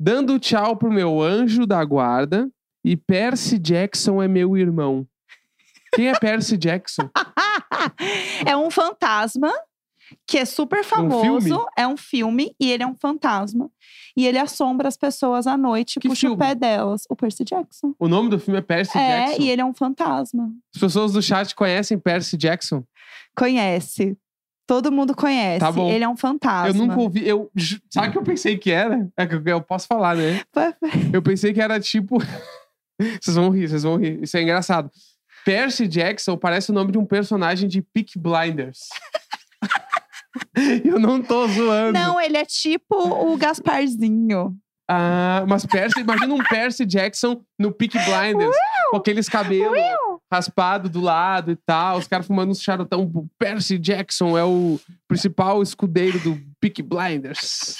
[0.00, 2.50] Dando tchau pro meu anjo da guarda
[2.84, 5.06] e Percy Jackson é meu irmão.
[5.94, 7.08] Quem é Percy Jackson?
[8.46, 9.52] é um fantasma
[10.26, 11.40] que é super famoso.
[11.48, 11.64] filme?
[11.76, 13.70] É um filme e ele é um fantasma.
[14.16, 16.36] E ele assombra as pessoas à noite, Que puxa filme?
[16.36, 17.04] o pé delas.
[17.08, 17.94] O Percy Jackson.
[17.98, 19.42] O nome do filme é Percy é, Jackson.
[19.42, 20.50] e ele é um fantasma.
[20.74, 22.84] As pessoas do chat conhecem Percy Jackson?
[23.36, 24.16] Conhece.
[24.66, 25.60] Todo mundo conhece.
[25.60, 25.90] Tá bom.
[25.90, 26.68] Ele é um fantasma.
[26.68, 27.26] Eu nunca ouvi.
[27.26, 27.50] Eu,
[27.90, 29.08] sabe o que eu pensei que era?
[29.16, 30.40] É que eu- eu posso falar, né?
[31.12, 32.18] Eu pensei que era tipo.
[33.20, 34.22] vocês vão rir, vocês vão rir.
[34.22, 34.90] Isso é engraçado.
[35.44, 38.78] Percy Jackson parece o nome de um personagem de Peak Blinders.
[40.84, 41.98] eu não tô zoando.
[41.98, 44.56] Não, ele é tipo o Gasparzinho.
[44.90, 48.54] Ah, mas Percy, imagina um Percy Jackson no Peak Blinders,
[48.90, 49.78] com aqueles cabelos
[50.30, 53.02] raspados do lado e tal, os caras fumando uns charutão.
[53.02, 57.76] O Percy Jackson é o principal escudeiro do Peak Blinders.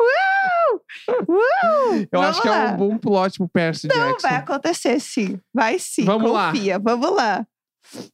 [0.00, 2.06] Uh!
[2.10, 4.28] Eu acho que é um bom plot pro Percy Não, Jackson.
[4.28, 5.40] vai acontecer sim.
[5.52, 6.04] Vai sim.
[6.04, 6.50] Vamos lá.
[6.50, 6.78] confia.
[6.78, 7.46] Vamos lá.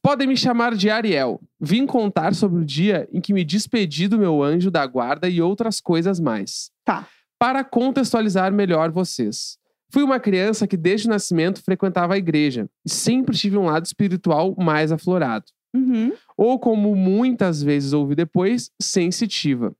[0.01, 1.39] Podem me chamar de Ariel.
[1.59, 5.41] Vim contar sobre o dia em que me despedi do meu anjo da guarda e
[5.41, 6.71] outras coisas mais.
[6.83, 7.07] Tá.
[7.37, 9.57] Para contextualizar melhor vocês.
[9.91, 13.85] Fui uma criança que desde o nascimento frequentava a igreja e sempre tive um lado
[13.85, 15.45] espiritual mais aflorado.
[15.73, 16.13] Uhum.
[16.37, 19.73] Ou, como muitas vezes ouvi depois, sensitiva.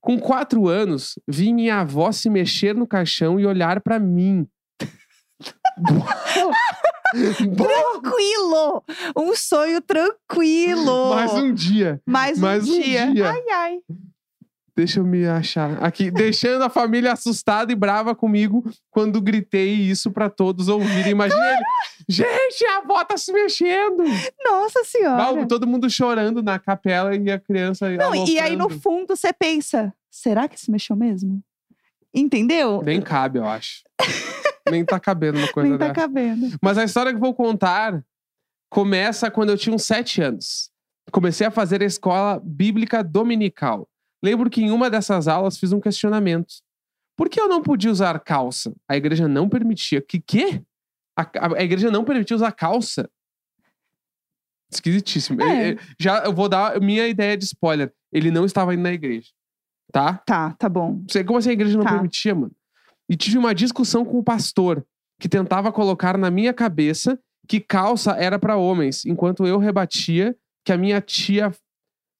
[0.00, 4.46] Com quatro anos, vi minha avó se mexer no caixão e olhar para mim.
[7.56, 8.82] Tranquilo!
[9.16, 11.14] Um sonho tranquilo!
[11.14, 12.00] Mais um dia.
[12.06, 13.12] Mais um mais um dia.
[13.12, 13.30] dia.
[13.30, 13.78] Ai, ai.
[14.74, 15.82] Deixa eu me achar.
[15.84, 21.12] Aqui, deixando a família assustada e brava comigo quando gritei isso pra todos ouvirem.
[21.12, 21.64] Imagina ele.
[22.08, 24.02] Gente, a avó tá se mexendo.
[24.42, 25.16] Nossa senhora.
[25.16, 27.90] Mal, todo mundo chorando na capela e a criança.
[27.90, 31.42] Não, e aí no fundo você pensa: será que se mexeu mesmo?
[32.14, 32.82] Entendeu?
[32.82, 33.82] Nem cabe, eu acho.
[34.70, 35.94] Nem tá cabendo uma coisa Nem tá dessa.
[36.00, 36.56] cabendo.
[36.62, 38.02] Mas a história que eu vou contar
[38.70, 40.70] começa quando eu tinha uns sete anos.
[41.10, 43.88] Comecei a fazer a escola bíblica dominical.
[44.22, 46.54] Lembro que em uma dessas aulas fiz um questionamento.
[47.16, 48.72] Por que eu não podia usar calça?
[48.88, 50.00] A igreja não permitia.
[50.00, 50.62] Que quê?
[51.16, 53.10] A, a- a igreja não permitia usar calça?
[54.70, 55.42] Esquisitíssimo.
[55.42, 55.76] É.
[55.98, 57.92] Já eu vou dar a minha ideia de spoiler.
[58.12, 59.28] Ele não estava indo na igreja.
[59.92, 60.14] Tá?
[60.24, 61.02] Tá, tá bom.
[61.10, 61.90] Sei como assim a igreja não Tá.
[61.92, 62.52] permitia, mano.
[63.10, 64.84] E tive uma discussão com o pastor,
[65.20, 70.34] que tentava colocar na minha cabeça que calça era pra homens, enquanto eu rebatia
[70.64, 71.52] que a minha tia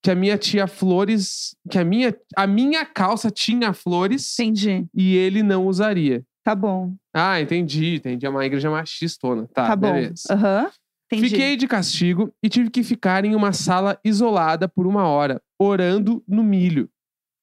[0.04, 4.84] que a minha tia Flores, que a minha a minha calça tinha flores Entendi.
[4.92, 6.24] e ele não usaria.
[6.42, 6.92] Tá bom.
[7.14, 8.26] Ah, entendi, entendi.
[8.26, 9.46] É uma igreja machistona.
[9.54, 9.92] Tá, Tá, bom.
[9.92, 10.24] beleza.
[10.28, 10.68] Aham.
[11.06, 11.28] Entendi.
[11.30, 16.20] Fiquei de castigo e tive que ficar em uma sala isolada por uma hora, orando
[16.26, 16.90] no milho,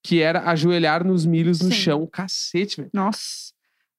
[0.04, 1.76] que era ajoelhar nos milhos no Sim.
[1.76, 2.08] chão.
[2.12, 2.90] Cacete, velho.
[2.94, 3.52] Nossa.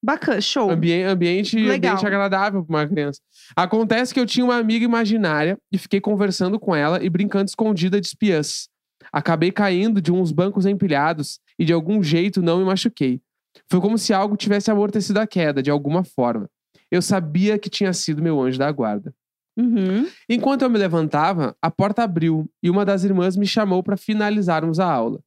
[0.03, 0.71] Bacana, show.
[0.71, 1.93] Ambien- ambiente, Legal.
[1.93, 3.21] ambiente agradável para uma criança.
[3.55, 8.01] Acontece que eu tinha uma amiga imaginária e fiquei conversando com ela e brincando escondida
[8.01, 8.69] de espiãs.
[9.13, 13.21] Acabei caindo de uns bancos empilhados e de algum jeito não me machuquei.
[13.69, 16.49] Foi como se algo tivesse amortecido a queda, de alguma forma.
[16.91, 19.13] Eu sabia que tinha sido meu anjo da guarda.
[19.59, 20.07] Uhum.
[20.29, 24.81] Enquanto eu me levantava, a porta abriu e uma das irmãs me chamou para finalizarmos
[24.81, 25.21] a aula.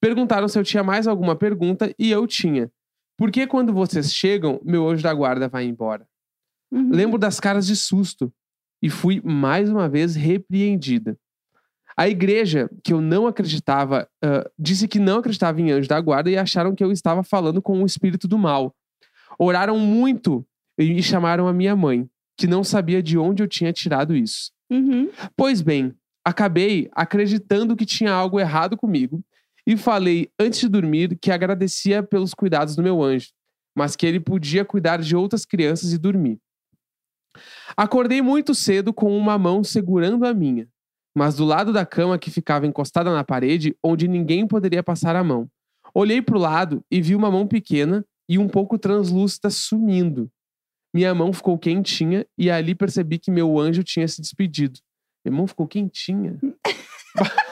[0.00, 2.70] Perguntaram se eu tinha mais alguma pergunta e eu tinha.
[3.18, 6.06] Por que quando vocês chegam, meu anjo da guarda vai embora?
[6.72, 6.90] Uhum.
[6.90, 8.32] Lembro das caras de susto
[8.82, 11.18] e fui mais uma vez repreendida.
[11.94, 16.30] A igreja, que eu não acreditava, ah, disse que não acreditava em anjo da guarda
[16.30, 18.74] e acharam que eu estava falando com o espírito do mal.
[19.38, 20.46] Oraram muito
[20.78, 22.08] e chamaram a minha mãe,
[22.38, 24.50] que não sabia de onde eu tinha tirado isso.
[24.70, 25.10] Uhum.
[25.36, 29.22] Pois bem, acabei acreditando que tinha algo errado comigo
[29.70, 33.28] e falei antes de dormir que agradecia pelos cuidados do meu anjo,
[33.72, 36.40] mas que ele podia cuidar de outras crianças e dormir.
[37.76, 40.68] Acordei muito cedo com uma mão segurando a minha,
[41.16, 45.22] mas do lado da cama que ficava encostada na parede, onde ninguém poderia passar a
[45.22, 45.48] mão.
[45.94, 50.28] Olhei para o lado e vi uma mão pequena e um pouco translúcida sumindo.
[50.92, 54.80] Minha mão ficou quentinha e ali percebi que meu anjo tinha se despedido.
[55.24, 56.36] Minha mão ficou quentinha.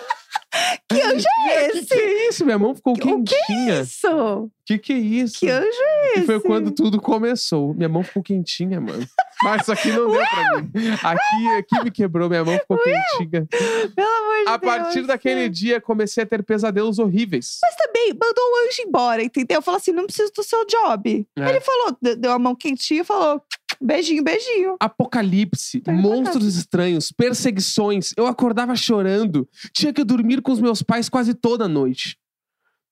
[0.89, 1.87] Que anjo é Que esse?
[1.87, 2.45] que é isso?
[2.45, 3.81] Minha mão ficou O que é quentinha.
[3.83, 4.51] Isso!
[4.67, 5.39] Que que é isso?
[5.41, 6.27] Que anjo é E esse?
[6.27, 7.73] foi quando tudo começou.
[7.75, 9.07] Minha mão ficou quentinha, mano.
[9.43, 10.71] Mas isso aqui não deu pra mim.
[11.03, 13.47] Aqui, aqui me quebrou, minha mão ficou quentinha.
[13.95, 14.73] Pelo amor de A Deus.
[14.75, 17.59] partir daquele dia, comecei a ter pesadelos horríveis.
[17.63, 19.63] Mas também mandou o anjo embora, entendeu?
[19.63, 21.27] Falou assim: não preciso do seu job.
[21.39, 21.49] É.
[21.49, 23.41] Ele falou, de- deu a mão quentinha e falou:
[23.81, 24.77] beijinho, beijinho.
[24.81, 28.13] Apocalipse, Tá indo pra monstros estranhos, perseguições.
[28.17, 29.49] Eu acordava chorando.
[29.73, 32.17] Tinha que dormir com os meus pais quase toda noite.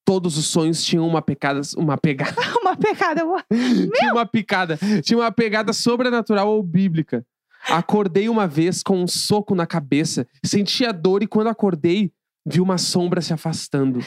[0.05, 3.25] Todos os sonhos tinham uma pecada, uma pegada, Uma pecada.
[3.25, 7.27] uma- tinha uma picada, tinha uma pegada sobrenatural ou bíblica.
[7.69, 12.13] Acordei uma vez com um soco na cabeça, sentia dor e quando acordei,
[12.47, 13.99] vi uma sombra se afastando.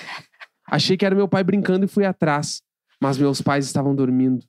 [0.65, 2.61] Achei que era meu pai brincando e fui atrás,
[3.01, 4.45] mas meus pais estavam dormindo.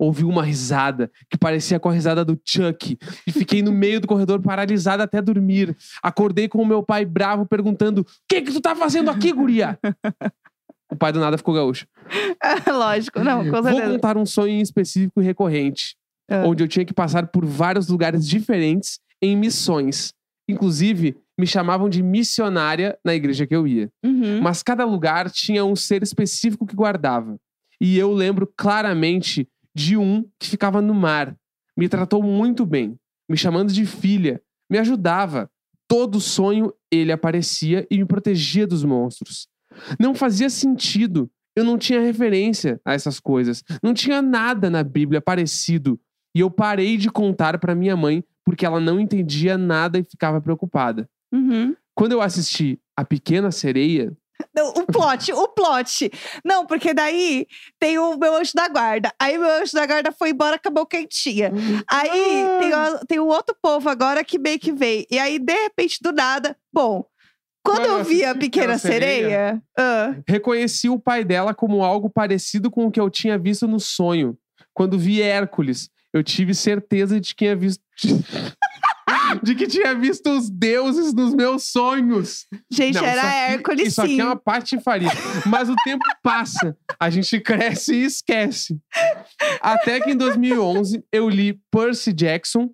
[0.00, 4.06] Ouvi uma risada que parecia com a risada do Chuck e fiquei no meio do
[4.06, 5.76] corredor paralisada até dormir.
[6.02, 9.78] Acordei com o meu pai bravo perguntando: "O que que tu tá fazendo aqui, guria?"
[10.90, 11.86] O pai do nada ficou gaúcho.
[12.66, 13.92] Lógico, não, com Vou certeza.
[13.92, 15.94] contar um sonho em específico e recorrente,
[16.30, 16.44] Ah.
[16.46, 20.12] onde eu tinha que passar por vários lugares diferentes em missões.
[20.48, 23.88] Inclusive, me chamavam de missionária na igreja que eu ia.
[24.04, 24.40] Uhum.
[24.40, 27.36] Mas cada lugar tinha um ser específico que guardava.
[27.80, 31.36] E eu lembro claramente de um que ficava no mar.
[31.76, 32.96] Me tratou muito bem,
[33.28, 35.50] me chamando de filha, me ajudava.
[35.88, 39.48] Todo sonho ele aparecia e me protegia dos monstros.
[39.98, 41.30] Não fazia sentido.
[41.56, 43.64] Eu não tinha referência a essas coisas.
[43.82, 46.00] Não tinha nada na Bíblia parecido.
[46.34, 50.40] E eu parei de contar para minha mãe porque ela não entendia nada e ficava
[50.40, 51.08] preocupada.
[51.32, 51.74] Uhum.
[51.94, 54.16] Quando eu assisti A Pequena Sereia,
[54.76, 56.10] o plot, o plot.
[56.44, 57.46] Não, porque daí
[57.78, 59.12] tem o meu anjo da guarda.
[59.20, 61.52] Aí meu anjo da guarda foi embora, acabou quentinha.
[61.90, 62.58] Aí Ah.
[62.58, 65.04] tem, o, tem o outro povo agora que meio que veio.
[65.10, 66.56] E aí, de repente, do nada.
[66.72, 67.04] Bom,
[67.64, 68.38] quando Quando eu eu vi a Pequena
[68.74, 69.62] Pequena Sereia, Sereia.
[69.78, 73.78] ah, reconheci o pai dela como algo parecido com o que eu tinha visto no
[73.78, 74.36] sonho.
[74.72, 77.82] Quando vi Hércules, eu tive certeza de que tinha visto.
[79.42, 82.46] De que tinha visto os deuses nos meus sonhos.
[82.70, 84.12] gente, Não, era isso aqui- Hércules, Isso sim.
[84.12, 85.10] aqui é uma patifaria.
[85.46, 86.76] Mas o tempo passa.
[86.98, 88.78] A gente cresce e esquece.
[89.60, 92.70] Até que em 2011 eu li Percy Jackson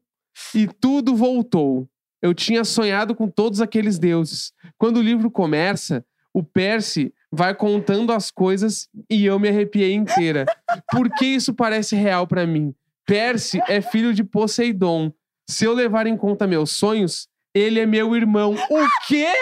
[0.55, 1.89] e tudo voltou.
[2.23, 4.53] Eu tinha sonhado com todos aqueles deuses.
[4.79, 10.45] Quando o livro começa, o Percy vai contando as coisas e eu me arrepiei inteira.
[10.91, 12.75] Por que isso parece real pra mim?
[13.07, 15.13] Percy é filho de Poseidon.
[15.49, 18.55] Se eu levar em conta meus sonhos, ele é meu irmão.
[18.55, 19.33] O quê?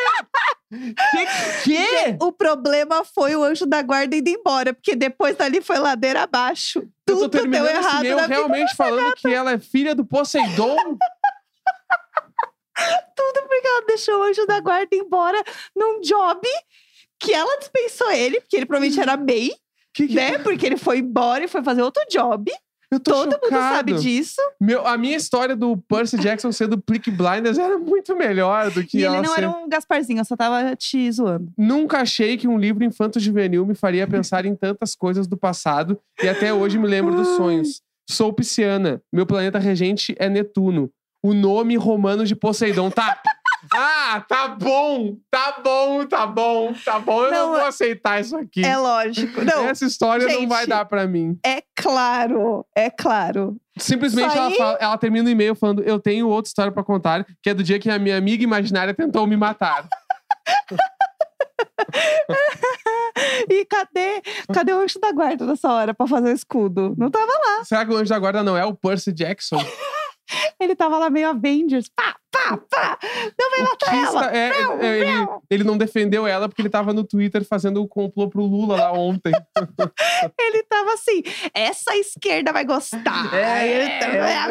[0.70, 1.26] Que
[1.64, 2.16] quê?
[2.20, 6.80] O problema foi o anjo da guarda indo embora, porque depois dali foi ladeira abaixo.
[7.06, 8.26] Eu Tudo deu esse errado na vida.
[8.26, 10.76] realmente falando que ela é filha do Poseidon.
[13.16, 15.42] Tudo porque ela deixou o anjo da guarda embora
[15.76, 16.40] num job
[17.20, 19.52] que ela dispensou ele, porque ele provavelmente era MEI,
[19.94, 20.38] Que que- né?
[20.38, 22.50] Porque ele foi embora e foi fazer outro job.
[22.90, 23.76] Eu tô Todo mundo chocado.
[23.76, 24.40] sabe disso.
[24.60, 28.98] Meu, a minha história do Percy Jackson sendo Plick Blinders era muito melhor do que
[28.98, 29.40] E ela ele não ser...
[29.40, 31.52] era um Gasparzinho, eu só tava te zoando.
[31.58, 36.28] Nunca achei que um livro infanto-juvenil me faria pensar em tantas coisas do passado e
[36.28, 37.80] até hoje me lembro dos sonhos.
[38.08, 39.00] Sou pisciana.
[39.12, 40.90] Meu planeta regente é Netuno.
[41.22, 42.90] O nome romano de Poseidon.
[42.90, 43.18] Tá.
[43.72, 47.24] Ah, tá bom, tá bom, tá bom, tá bom.
[47.24, 48.64] Eu não, Não, vou aceitar isso aqui.
[48.64, 49.42] É lógico.
[49.44, 50.48] Não, Essa história não gente.
[50.48, 51.38] vai dar pra mim.
[51.44, 52.66] é claro.
[52.76, 53.56] É claro.
[53.78, 56.84] Simplesmente Isso ela, aí- fala- ela termina o e-mail falando: Eu tenho outra história pra
[56.84, 59.88] contar, que é do dia que a minha amiga imaginária tentou me matar.
[63.48, 64.22] E cadê,
[64.52, 66.94] cadê o anjo da guarda nessa hora pra fazer o escudo?
[66.98, 67.64] Não tava lá.
[67.64, 69.58] Será que o anjo da guarda não é o Percy Jackson?
[70.58, 71.88] Ele tava lá meio Avengers.
[71.94, 72.98] Pá, pá, pá.
[73.38, 74.36] Não vai matar ela.
[74.36, 77.88] é, é, é, ele, ele não defendeu ela porque ele tava no Twitter fazendo o
[77.88, 79.32] complô pro Lula lá ontem.
[80.38, 83.30] Ele tava assim, essa esquerda vai gostar.
[83.34, 84.46] Eu, vou Meu lá,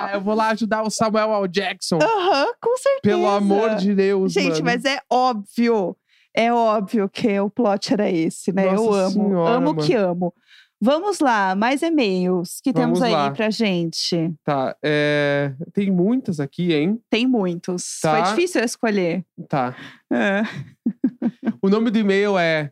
[0.00, 0.14] Deus.
[0.14, 1.48] eu vou lá ajudar o Samuel L.
[1.48, 1.98] Jackson.
[2.00, 3.00] Aham, com certeza.
[3.02, 4.64] Pelo amor de Deus, Gente, mano.
[4.64, 5.96] mas é óbvio.
[6.34, 8.68] É óbvio que o plot era esse, né?
[8.68, 9.10] Eu Nossa amo.
[9.10, 9.82] Senhora, amo mano.
[9.82, 10.34] que amo.
[10.80, 13.30] Vamos lá, mais e-mails que temos Vamos aí lá.
[13.32, 14.32] pra gente.
[14.44, 17.00] Tá, é, tem muitas aqui, hein?
[17.10, 17.98] Tem muitos.
[18.00, 18.12] Tá.
[18.12, 19.24] Foi difícil escolher.
[19.48, 19.74] Tá.
[20.12, 20.42] É.
[21.60, 22.70] O nome do e-mail é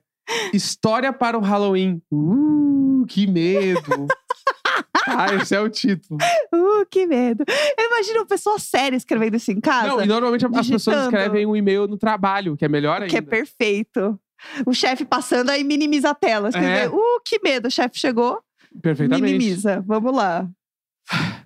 [0.53, 2.03] História para o Halloween.
[2.11, 4.07] Uh, que medo.
[5.07, 6.19] ah, esse é o título.
[6.53, 7.45] Uh, que medo.
[7.79, 9.88] Eu imagino uma pessoa séria escrevendo isso em casa.
[9.88, 11.05] Não, e normalmente as pessoas digitando.
[11.05, 13.09] escrevem um e-mail no trabalho, que é melhor ainda.
[13.09, 14.19] que é perfeito.
[14.66, 16.49] O chefe passando aí minimiza a tela.
[16.49, 16.88] Escrever, É.
[16.88, 17.68] uh, que medo.
[17.68, 18.40] O chefe chegou,
[18.83, 19.22] Perfeitamente.
[19.33, 19.83] minimiza.
[19.87, 20.49] Vamos lá.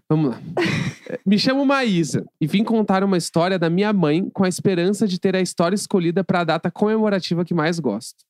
[0.09, 0.41] Vamos lá.
[1.25, 5.21] Me chamo Maísa e vim contar uma história da minha mãe com a esperança de
[5.21, 8.25] ter a história escolhida para a data comemorativa que mais gosto.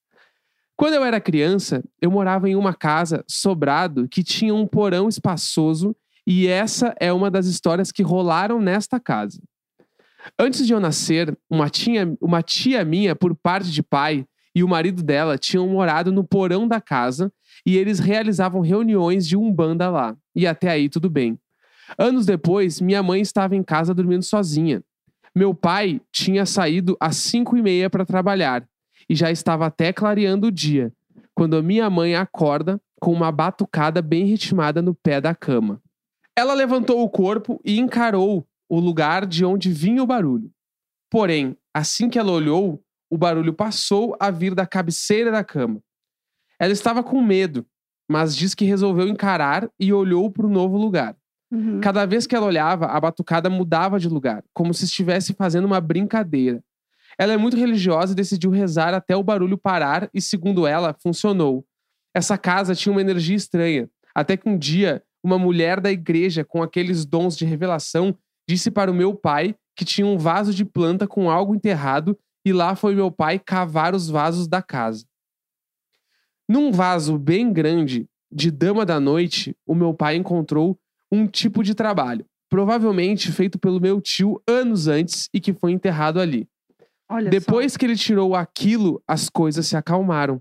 [0.76, 5.94] Quando eu era criança, eu morava em uma casa sobrado que tinha um porão espaçoso
[6.26, 9.40] e essa é uma das histórias que rolaram nesta casa.
[10.38, 14.68] Antes de eu nascer, uma tia, uma tia minha, por parte de pai, e o
[14.68, 17.32] marido dela tinham morado no porão da casa
[17.64, 20.16] e eles realizavam reuniões de umbanda lá.
[20.34, 21.38] E até aí tudo bem.
[21.98, 24.82] Anos depois, minha mãe estava em casa dormindo sozinha.
[25.34, 28.66] Meu pai tinha saído às cinco e meia para trabalhar
[29.08, 30.92] e já estava até clareando o dia,
[31.34, 35.80] quando a minha mãe acorda com uma batucada bem ritmada no pé da cama.
[36.36, 40.50] Ela levantou o corpo e encarou o lugar de onde vinha o barulho.
[41.10, 42.80] Porém, assim que ela olhou,
[43.10, 45.82] o barulho passou a vir da cabeceira da cama.
[46.58, 47.66] Ela estava com medo,
[48.08, 51.16] mas diz que resolveu encarar e olhou para o novo lugar.
[51.50, 51.80] Uhum.
[51.80, 55.80] Cada vez que ela olhava, a batucada mudava de lugar, como se estivesse fazendo uma
[55.80, 56.62] brincadeira.
[57.18, 61.64] Ela é muito religiosa e decidiu rezar até o barulho parar, e segundo ela, funcionou.
[62.14, 66.62] Essa casa tinha uma energia estranha, até que um dia, uma mulher da igreja com
[66.62, 68.16] aqueles dons de revelação
[68.48, 72.52] disse para o meu pai que tinha um vaso de planta com algo enterrado, e
[72.52, 75.04] lá foi meu pai cavar os vasos da casa.
[76.48, 80.78] Num vaso bem grande, de dama da noite, o meu pai encontrou
[81.10, 86.20] um tipo de trabalho, provavelmente feito pelo meu tio anos antes e que foi enterrado
[86.20, 86.48] ali.
[87.08, 87.30] Olha só.
[87.30, 90.40] Depois que ele tirou aquilo, as coisas se acalmaram.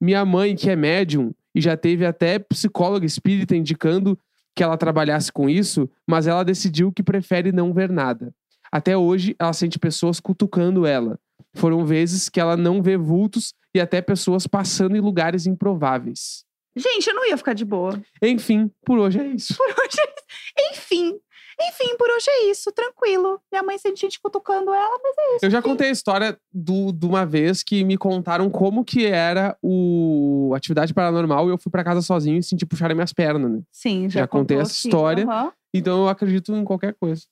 [0.00, 4.18] Minha mãe, que é médium e já teve até psicóloga espírita indicando
[4.54, 8.34] que ela trabalhasse com isso, mas ela decidiu que prefere não ver nada.
[8.72, 11.18] Até hoje, ela sente pessoas cutucando ela.
[11.54, 16.44] Foram vezes que ela não vê vultos e até pessoas passando em lugares improváveis.
[16.76, 18.00] Gente, eu não ia ficar de boa.
[18.22, 19.56] Enfim, por hoje é isso.
[19.56, 20.70] Por hoje é isso.
[20.72, 21.18] Enfim.
[21.62, 22.70] Enfim, por hoje é isso.
[22.72, 23.40] Tranquilo.
[23.52, 25.44] Minha mãe sente gente cutucando ela, mas é isso.
[25.44, 29.56] Eu já contei a história do, de uma vez que me contaram como que era
[29.60, 33.60] o atividade paranormal e eu fui pra casa sozinho e senti puxar minhas pernas, né?
[33.72, 34.88] Sim, já, Já contei essa aqui.
[34.88, 35.24] história.
[35.24, 35.52] Aham.
[35.74, 37.22] Então eu acredito em qualquer coisa.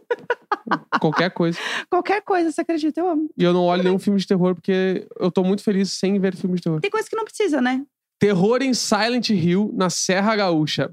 [1.00, 1.58] qualquer coisa.
[1.90, 3.00] Qualquer coisa, você acredita?
[3.00, 3.30] Eu amo.
[3.36, 6.34] E eu não olho nenhum filme de terror porque eu tô muito feliz sem ver
[6.34, 6.80] filme de terror.
[6.80, 7.82] Tem coisa que não precisa, né?
[8.18, 10.90] Terror em Silent Hill, na Serra Gaúcha.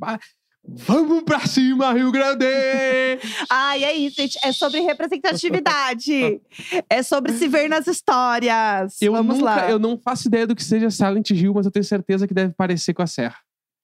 [0.66, 2.46] Vamos pra cima, Rio Grande!
[3.50, 4.38] Ai, é isso, gente.
[4.44, 6.42] É sobre representatividade.
[6.90, 9.02] é sobre se ver nas histórias.
[9.02, 9.70] Eu Vamos nunca, lá.
[9.70, 12.54] eu não faço ideia do que seja Silent Hill, mas eu tenho certeza que deve
[12.54, 13.38] parecer com a Serra.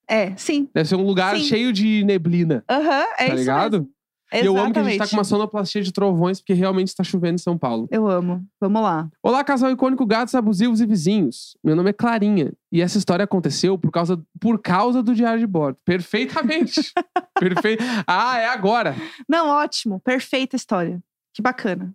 [0.07, 0.67] É, sim.
[0.73, 1.43] Deve ser um lugar Sim.
[1.43, 3.71] cheio de neblina, Aham, é tá isso ligado?
[3.79, 3.91] mesmo.
[4.31, 5.09] E eu amo que a gente tá Exatamente.
[5.09, 7.87] com uma sonoplastia de trovões, porque realmente está chovendo em São Paulo.
[7.89, 8.45] Eu amo.
[8.61, 9.09] Vamos lá.
[9.23, 11.57] Olá, casal icônico, gatos abusivos e vizinhos.
[11.63, 12.53] Meu nome é Clarinha.
[12.71, 15.77] E essa história aconteceu por causa, por causa do diário de bordo.
[15.83, 16.93] Perfeitamente.
[17.39, 17.83] Perfeito.
[18.05, 18.95] Ah, é agora.
[19.27, 19.99] Não, ótimo.
[20.01, 21.01] Perfeita história.
[21.33, 21.93] Que bacana.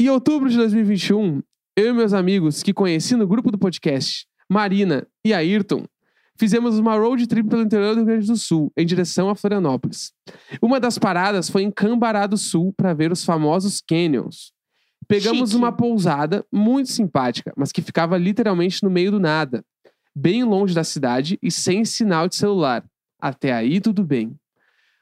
[0.00, 1.42] Em outubro de 2021,
[1.76, 5.84] eu e meus amigos que conheci no grupo do podcast, Marina e Ayrton,
[6.40, 10.10] fizemos uma road trip pelo interior do Rio Grande do Sul, em direção a Florianópolis.
[10.62, 14.50] Uma das paradas foi em Cambará do Sul para ver os famosos canyons.
[15.06, 15.58] Pegamos Chique.
[15.58, 19.62] uma pousada muito simpática, mas que ficava literalmente no meio do nada,
[20.16, 22.82] bem longe da cidade e sem sinal de celular.
[23.20, 24.34] Até aí tudo bem.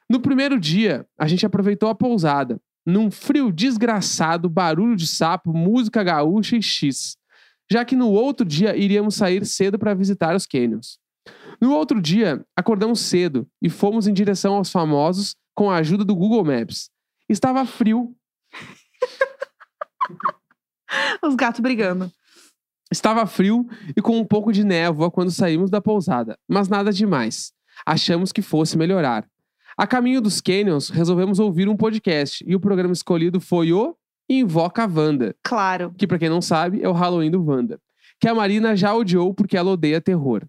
[0.09, 6.03] No primeiro dia, a gente aproveitou a pousada, num frio desgraçado, barulho de sapo, música
[6.03, 7.15] gaúcha e X.
[7.71, 10.98] Já que no outro dia iríamos sair cedo para visitar os canyons.
[11.61, 16.15] No outro dia, acordamos cedo e fomos em direção aos famosos com a ajuda do
[16.15, 16.89] Google Maps.
[17.27, 18.15] Estava frio,
[21.21, 22.11] Os gatos brigando.
[22.91, 27.51] Estava frio e com um pouco de névoa quando saímos da pousada, mas nada demais.
[27.85, 29.27] Achamos que fosse melhorar.
[29.77, 33.95] A caminho dos canyons, resolvemos ouvir um podcast e o programa escolhido foi o
[34.27, 35.93] Invoca Wanda, Claro.
[35.97, 37.79] que pra quem não sabe é o Halloween do Wanda,
[38.19, 40.43] que a Marina já odiou porque ela odeia terror.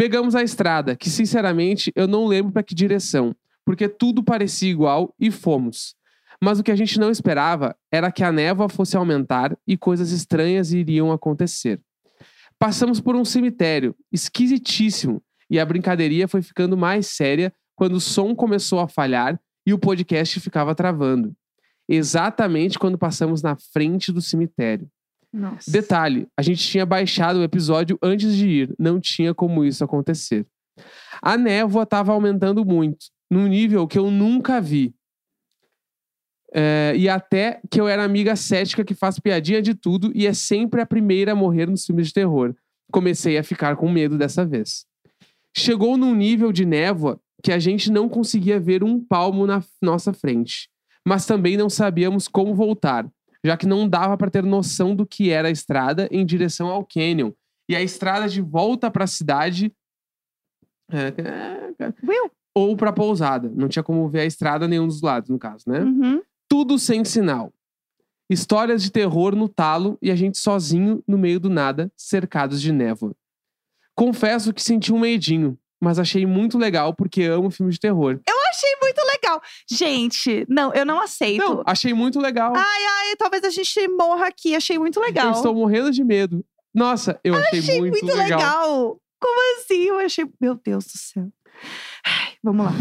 [0.00, 3.36] Pegamos a estrada, que sinceramente eu não lembro pra que direção,
[3.66, 5.94] porque tudo parecia igual e fomos.
[6.42, 10.10] Mas o que a gente não esperava era que a névoa fosse aumentar e coisas
[10.10, 11.82] estranhas iriam acontecer.
[12.58, 18.34] Passamos por um cemitério, esquisitíssimo, e a brincadeirinha foi ficando mais séria quando o som
[18.34, 21.36] começou a falhar e o podcast ficava travando.
[21.86, 24.88] Exatamente quando passamos na frente do cemitério.
[25.32, 25.70] Nossa.
[25.70, 30.46] Detalhe: a gente tinha baixado o episódio antes de ir, não tinha como isso acontecer.
[31.22, 34.94] A névoa estava aumentando muito, num nível que eu nunca vi.
[36.52, 40.32] É, e até que eu era amiga cética que faz piadinha de tudo e é
[40.32, 42.54] sempre a primeira a morrer nos filmes de terror.
[42.90, 44.84] Comecei a ficar com medo dessa vez.
[45.56, 50.12] Chegou num nível de névoa que a gente não conseguia ver um palmo na nossa
[50.12, 50.68] frente,
[51.06, 53.08] mas também não sabíamos como voltar,
[53.44, 56.84] já que não dava para ter noção do que era a estrada em direção ao
[56.84, 57.32] canyon.
[57.68, 59.72] E a estrada de volta para a cidade
[60.90, 61.14] é,
[61.78, 62.30] é, Will.
[62.54, 63.50] ou para pousada.
[63.54, 65.80] Não tinha como ver a estrada nenhum dos lados, no caso, né?
[65.80, 66.22] Uhum.
[66.48, 67.52] Tudo sem sinal.
[68.28, 72.72] Histórias de terror no talo e a gente sozinho no meio do nada, cercados de
[72.72, 73.14] névoa.
[73.94, 78.20] Confesso que senti um medinho, mas achei muito legal porque amo filme de terror.
[78.50, 79.42] Achei muito legal.
[79.70, 81.38] Gente, não, eu não aceito.
[81.38, 82.52] Não, achei muito legal.
[82.54, 84.54] Ai, ai, talvez a gente morra aqui.
[84.54, 85.26] Achei muito legal.
[85.26, 86.44] Eu estou morrendo de medo.
[86.74, 88.38] Nossa, eu achei, achei muito, muito legal.
[88.38, 89.00] legal.
[89.20, 89.84] Como assim?
[89.84, 90.24] Eu achei.
[90.40, 91.28] Meu Deus do céu.
[92.04, 92.72] Ai, vamos lá.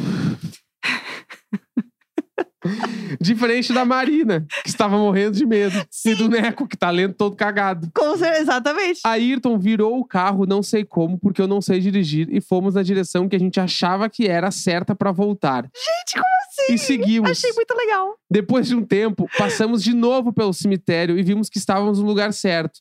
[3.20, 5.76] Diferente da Marina, que estava morrendo de medo.
[6.06, 7.90] E do Neco, que tá lendo todo cagado.
[7.94, 9.02] Com cer- Exatamente.
[9.06, 12.76] A Ayrton virou o carro, não sei como, porque eu não sei dirigir, e fomos
[12.76, 15.64] na direção que a gente achava que era certa pra voltar.
[15.64, 16.74] Gente, como assim?
[16.74, 17.30] E seguimos.
[17.32, 18.16] Achei muito legal.
[18.30, 22.34] Depois de um tempo, passamos de novo pelo cemitério e vimos que estávamos no lugar
[22.34, 22.80] certo.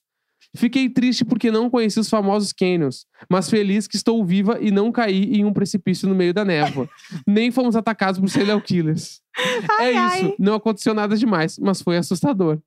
[0.57, 4.91] Fiquei triste porque não conheci os famosos canyons, mas feliz que estou viva e não
[4.91, 6.89] caí em um precipício no meio da névoa.
[7.27, 9.21] Nem fomos atacados por serial killers.
[9.79, 10.35] Ai, é isso, ai.
[10.39, 12.59] não aconteceu nada demais, mas foi assustador.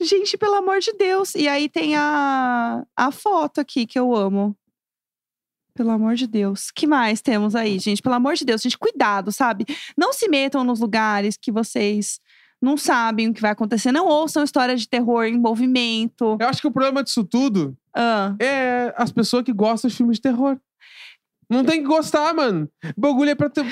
[0.00, 1.34] Gente, pelo amor de Deus.
[1.34, 4.56] E aí tem a, a foto aqui que eu amo.
[5.74, 6.72] Pelo amor de Deus.
[6.72, 8.02] que mais temos aí, gente?
[8.02, 9.64] Pelo amor de Deus, gente, cuidado, sabe?
[9.96, 12.18] Não se metam nos lugares que vocês
[12.60, 13.92] não sabem o que vai acontecer.
[13.92, 16.36] Não ouçam história de terror em movimento.
[16.40, 20.16] Eu acho que o problema disso tudo Ah, é as pessoas que gostam de filmes
[20.16, 20.58] de terror.
[21.50, 22.68] Não tem que gostar, mano.
[22.96, 23.62] O bagulho é pra tu.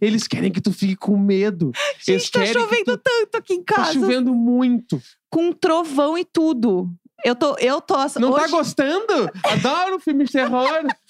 [0.00, 1.72] Eles querem que tu fique com medo.
[2.06, 3.92] Eles gente, tá querem que chovendo tu- tanto aqui em Tá casa.
[3.94, 5.00] chovendo muito.
[5.30, 6.90] Com trovão e tudo.
[7.24, 7.96] Eu tô, eu tô.
[8.20, 8.44] Não hoje...
[8.44, 9.30] tá gostando?
[9.44, 10.68] Adoro filmes de terror.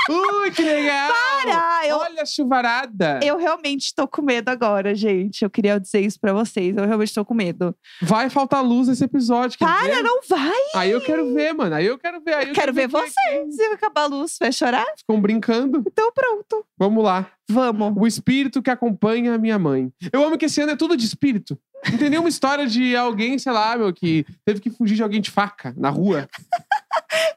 [0.08, 1.10] Ui, que legal.
[1.12, 3.18] Para, eu- Olha a chuvarada.
[3.22, 5.42] Eu realmente tô com medo agora, gente.
[5.42, 6.76] Eu queria dizer isso pra vocês.
[6.76, 7.74] Eu realmente tô com medo.
[8.00, 9.58] Vai faltar luz nesse episódio.
[9.58, 10.02] Para, ver?
[10.02, 10.52] não vai!
[10.76, 11.74] Aí eu quero ver, mano.
[11.74, 12.34] Aí eu quero ver.
[12.34, 14.86] Aí eu Quero ver quem- quem Se acabar a luz, vai chorar?
[14.96, 15.82] Ficam brincando.
[15.86, 16.64] Então pronto.
[16.78, 17.26] Vamos lá.
[17.48, 17.92] Vamos.
[17.96, 19.92] O espírito que acompanha a minha mãe.
[20.12, 21.58] Eu amo que esse ano é tudo de espírito.
[21.90, 25.20] Não tem nenhuma história de alguém, sei lá, meu, que teve que fugir de alguém
[25.20, 26.26] de faca na rua.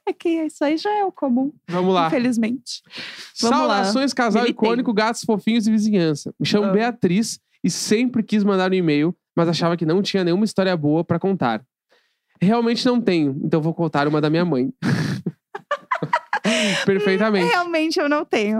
[0.05, 2.07] É que isso aí já é o comum, Vamos lá.
[2.07, 2.81] infelizmente.
[3.41, 3.75] Vamos lá.
[3.83, 4.65] Saudações, casal Militei.
[4.67, 6.33] icônico, gatos fofinhos e vizinhança.
[6.39, 6.71] Me chamo Ah.
[6.71, 11.03] Beatriz e sempre quis mandar um e-mail, mas achava que não tinha nenhuma história boa
[11.03, 11.61] pra contar.
[12.41, 14.71] Realmente não tenho, então vou contar uma da minha mãe.
[16.85, 17.49] Perfeitamente.
[17.49, 18.59] Realmente eu não tenho.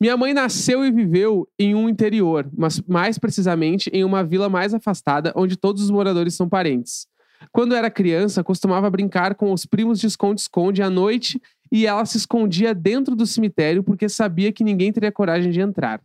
[0.00, 4.72] Minha mãe nasceu e viveu em um interior, mas mais precisamente em uma vila mais
[4.72, 7.06] afastada, onde todos os moradores são parentes.
[7.52, 11.40] Quando era criança, costumava brincar com os primos de esconde-esconde à noite
[11.70, 16.00] e ela se escondia dentro do cemitério porque sabia que ninguém teria coragem de entrar.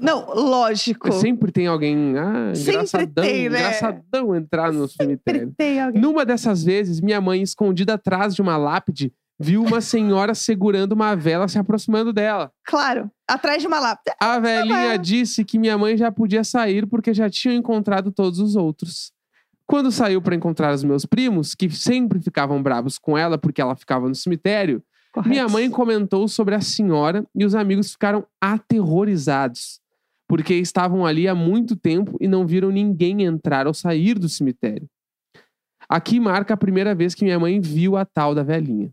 [0.00, 1.12] Não, lógico.
[1.12, 3.58] Sempre tem alguém, ah, Sempre engraçadão, tem, né?
[3.58, 5.54] engraçadão entrar no cemitério.
[5.56, 6.02] Tem alguém.
[6.02, 11.14] Numa dessas vezes, minha mãe, escondida atrás de uma lápide, viu uma senhora segurando uma
[11.14, 12.52] vela se aproximando dela.
[12.64, 14.16] Claro, atrás de uma lápide.
[14.20, 18.56] A velhinha disse que minha mãe já podia sair porque já tinham encontrado todos os
[18.56, 19.12] outros.
[19.66, 23.74] Quando saiu para encontrar os meus primos, que sempre ficavam bravos com ela porque ela
[23.74, 24.82] ficava no cemitério,
[25.12, 25.30] Correto.
[25.30, 29.80] minha mãe comentou sobre a senhora e os amigos ficaram aterrorizados,
[30.28, 34.88] porque estavam ali há muito tempo e não viram ninguém entrar ou sair do cemitério.
[35.88, 38.90] Aqui marca a primeira vez que minha mãe viu a tal da velhinha.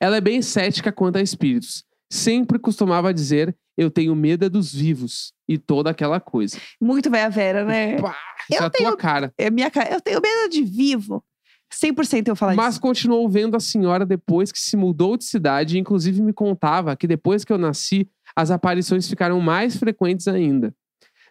[0.00, 1.84] Ela é bem cética quanto a espíritos.
[2.10, 6.56] Sempre costumava dizer: Eu tenho medo é dos vivos e toda aquela coisa.
[6.80, 8.00] Muito velha Vera, né?
[8.00, 8.16] Pá,
[8.50, 9.32] Eu é a tua tenho- cara.
[9.36, 9.92] É minha cara.
[9.92, 11.22] Eu tenho medo de vivo.
[11.70, 12.80] 100% eu falar Mas isso.
[12.80, 17.06] continuou vendo a senhora depois que se mudou de cidade e inclusive me contava que
[17.06, 20.74] depois que eu nasci, as aparições ficaram mais frequentes ainda.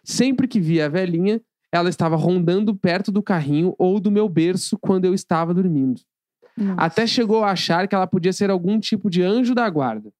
[0.04, 1.40] Sempre que via a velhinha,
[1.72, 6.00] ela estava rondando perto do carrinho ou do meu berço quando eu estava dormindo.
[6.58, 6.80] Nossa.
[6.80, 10.10] Até chegou a achar que ela podia ser algum tipo de anjo da guarda.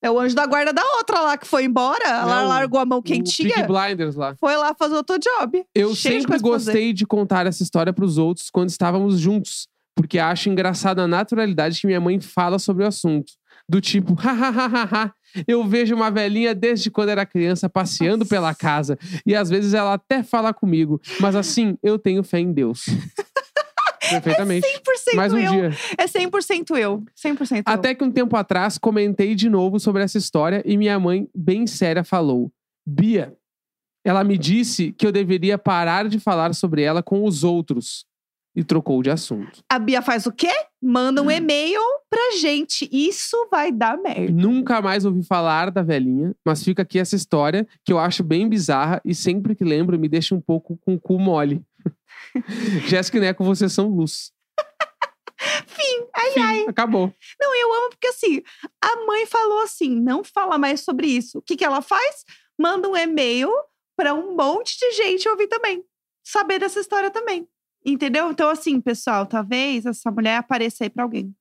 [0.00, 2.04] É o anjo da guarda da outra lá que foi embora.
[2.06, 3.66] Ela Não, largou a mão Peaky quentinha.
[3.66, 4.36] Blinders lá.
[4.38, 5.64] Foi lá fazer outro job.
[5.74, 6.72] Eu Cheio de sempre coisa pra fazer.
[6.72, 9.66] gostei de contar essa história para os outros quando estávamos juntos,
[9.96, 13.32] porque acho engraçado a naturalidade que minha mãe fala sobre o assunto.
[13.68, 15.12] Do tipo, hahaha,
[15.46, 18.30] eu vejo uma velhinha desde quando era criança passeando Nossa.
[18.30, 22.52] pela casa e às vezes ela até fala comigo, mas assim, eu tenho fé em
[22.52, 22.84] Deus.
[24.10, 24.66] Perfeitamente.
[24.66, 25.50] 100% Mais um eu.
[25.50, 25.70] dia.
[25.96, 27.02] É 100% eu.
[27.16, 27.62] 100% eu.
[27.66, 31.66] Até que um tempo atrás comentei de novo sobre essa história e minha mãe, bem
[31.66, 32.50] séria, falou:
[32.86, 33.34] Bia,
[34.04, 38.06] ela me disse que eu deveria parar de falar sobre ela com os outros.
[38.56, 39.60] E trocou de assunto.
[39.70, 40.50] A Bia faz o quê?
[40.82, 41.26] Manda Hum.
[41.26, 41.80] um e-mail
[42.10, 42.88] pra gente.
[42.90, 44.32] Isso vai dar merda.
[44.32, 48.48] Nunca mais ouvi falar da velhinha, mas fica aqui essa história que eu acho bem
[48.48, 51.62] bizarra e sempre que lembro me deixa um pouco com o cu mole.
[52.86, 54.32] Jéssica e Neco, vocês são luz.
[55.66, 56.06] Fim.
[56.14, 56.64] Ai, Fim, ai.
[56.68, 57.14] acabou.
[57.40, 58.42] Não, eu amo porque assim,
[58.82, 61.38] a mãe falou assim: não fala mais sobre isso.
[61.38, 62.24] O que, que ela faz?
[62.58, 63.50] Manda um e-mail
[63.96, 65.84] pra um monte de gente ouvir também.
[66.24, 67.48] Saber dessa história também.
[67.84, 68.30] Entendeu?
[68.30, 71.32] Então, assim, pessoal, talvez essa mulher apareça aí pra alguém.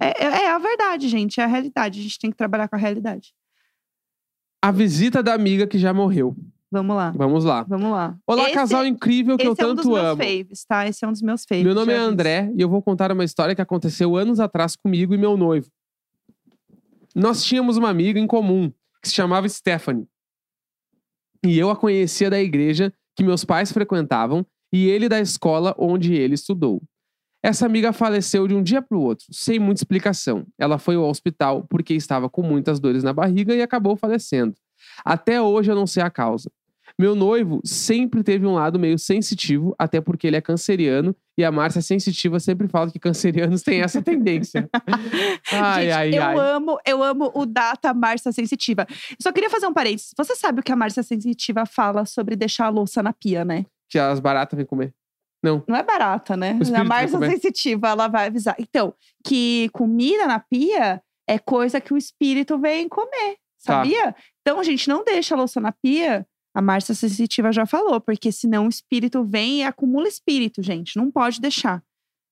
[0.00, 1.40] É, é- é a verdade, gente.
[1.40, 1.98] É a realidade.
[1.98, 3.34] A gente tem que trabalhar com a realidade.
[4.62, 6.36] A visita da amiga que já morreu.
[6.70, 7.10] Vamos lá.
[7.16, 7.62] Vamos lá.
[7.64, 8.16] Vamos lá.
[8.26, 10.22] Olá, Esse- casal incrível que eu Esse é um dos tanto meus amo.
[10.22, 10.86] faves, tá?
[10.86, 11.64] Esse é um dos meus faves.
[11.64, 11.96] Meu nome é.
[11.96, 15.68] André e eu vou contar uma história que aconteceu anos atrás comigo e meu noivo.
[17.14, 18.70] Nós tínhamos uma amiga em comum
[19.02, 20.06] que se chamava Stephanie.
[21.44, 26.14] E eu a conhecia da igreja que meus pais frequentavam e ele da escola onde
[26.14, 26.80] ele estudou.
[27.42, 30.46] Essa amiga faleceu de um dia para o outro, sem muita explicação.
[30.58, 34.54] Ela foi ao hospital porque estava com muitas dores na barriga e acabou falecendo.
[35.04, 36.50] Até hoje eu não sei a causa.
[37.00, 41.50] Meu noivo sempre teve um lado meio sensitivo, até porque ele é canceriano, e a
[41.50, 44.68] Márcia sensitiva sempre fala que cancerianos têm essa tendência.
[45.50, 46.36] ai, Gente, ai, eu ai.
[46.38, 48.86] amo, eu amo o data Márcia Sensitiva.
[49.18, 50.12] Só queria fazer um parênteses.
[50.14, 53.64] Você sabe o que a Márcia Sensitiva fala sobre deixar a louça na pia, né?
[53.88, 54.92] Que as baratas vêm comer.
[55.66, 56.58] Não é barata, né?
[56.76, 57.18] A Márcia.
[57.18, 58.56] Sensitiva, ela vai avisar.
[58.58, 58.92] Então,
[59.24, 63.76] que comida na pia é coisa que o espírito vem comer, Tá.
[63.76, 64.14] sabia?
[64.42, 66.26] Então, a gente não deixa a louça na pia.
[66.54, 70.96] A Márcia Sensitiva já falou, porque senão o espírito vem e acumula espírito, gente.
[70.96, 71.82] Não pode deixar.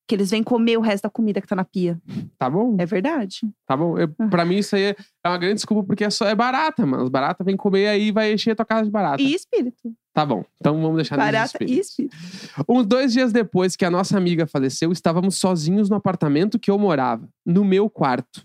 [0.09, 2.01] Que eles vêm comer o resto da comida que tá na pia.
[2.39, 2.75] Tá bom?
[2.79, 3.41] É verdade.
[3.67, 3.99] Tá bom.
[3.99, 6.87] Eu, pra mim, isso aí é é uma grande desculpa, porque é, só, é barata,
[6.87, 7.03] mano.
[7.03, 9.23] As baratas vêm comer aí e vai encher a tua casa de barata.
[9.23, 9.93] E espírito.
[10.15, 10.43] Tá bom.
[10.59, 12.13] Então vamos deixar nesse Barata e espírito.
[12.13, 12.65] espírito.
[12.67, 16.79] Uns dois dias depois que a nossa amiga faleceu, estávamos sozinhos no apartamento que eu
[16.79, 18.43] morava, no meu quarto.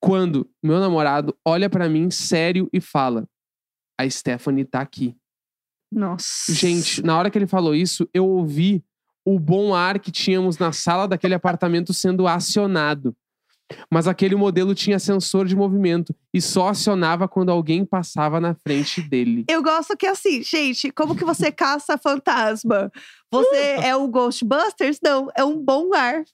[0.00, 3.28] Quando meu namorado olha pra mim sério e fala:
[3.98, 5.16] A Stephanie tá aqui.
[5.90, 6.52] Nossa.
[6.52, 8.84] Gente, na hora que ele falou isso, eu ouvi
[9.24, 13.16] o bom ar que tínhamos na sala daquele apartamento sendo acionado.
[13.90, 19.00] Mas aquele modelo tinha sensor de movimento e só acionava quando alguém passava na frente
[19.00, 19.44] dele.
[19.48, 22.90] Eu gosto que assim, gente, como que você caça fantasma?
[23.30, 24.98] Você é o Ghostbusters?
[25.02, 26.24] Não, é um bom ar.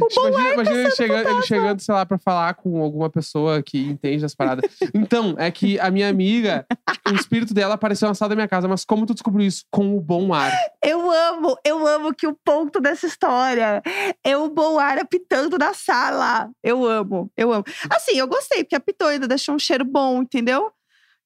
[0.00, 3.08] O bom imagina ar imagina ele, chegando, ele chegando, sei lá, pra falar com alguma
[3.08, 4.70] pessoa que entende das paradas.
[4.94, 6.66] Então, é que a minha amiga,
[7.08, 9.64] o espírito dela apareceu na sala da minha casa, mas como tu descobriu isso?
[9.70, 10.52] Com o bom ar.
[10.84, 13.82] Eu amo, eu amo que o ponto dessa história
[14.24, 16.50] é o bom ar apitando na sala.
[16.62, 17.64] Eu amo, eu amo.
[17.90, 20.72] Assim, eu gostei, porque apitou ainda deixou um cheiro bom, entendeu?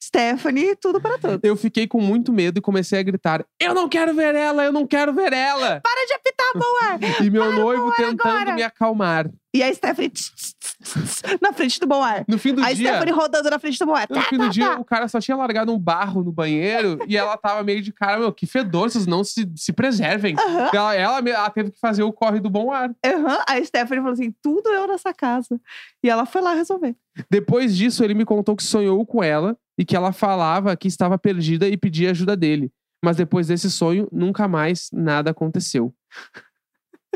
[0.02, 1.40] Stephanie, tudo para tudo.
[1.42, 4.72] Eu fiquei com muito medo e comecei a gritar: Eu não quero ver ela, eu
[4.72, 5.80] não quero ver ela!
[5.80, 7.24] Para de apitar, bom ar!
[7.24, 8.54] E meu noivo tentando agora.
[8.54, 9.30] me acalmar.
[9.54, 10.73] E a Stephanie tss, tss, tss,
[11.40, 12.24] na frente do bom ar.
[12.28, 12.88] No fim do A dia.
[12.90, 14.06] Stephanie rodando na frente do bom ar.
[14.08, 14.80] No Tá, fim do tá, dia, tá.
[14.80, 18.18] o cara só tinha largado um barro no banheiro e ela tava meio de cara,
[18.18, 20.36] meu, que fedor, vocês não se, se preservem.
[20.38, 20.70] Aham.
[20.72, 22.90] Ela, ela, ela teve que fazer o corre do bom ar.
[23.04, 23.38] Aham.
[23.48, 25.60] A Stephanie falou assim: tudo eu nessa casa.
[26.02, 26.94] E ela foi lá resolver.
[27.30, 31.18] Depois disso, ele me contou que sonhou com ela e que ela falava que estava
[31.18, 32.70] perdida e pedia ajuda dele.
[33.04, 35.94] Mas depois desse sonho, nunca mais nada aconteceu.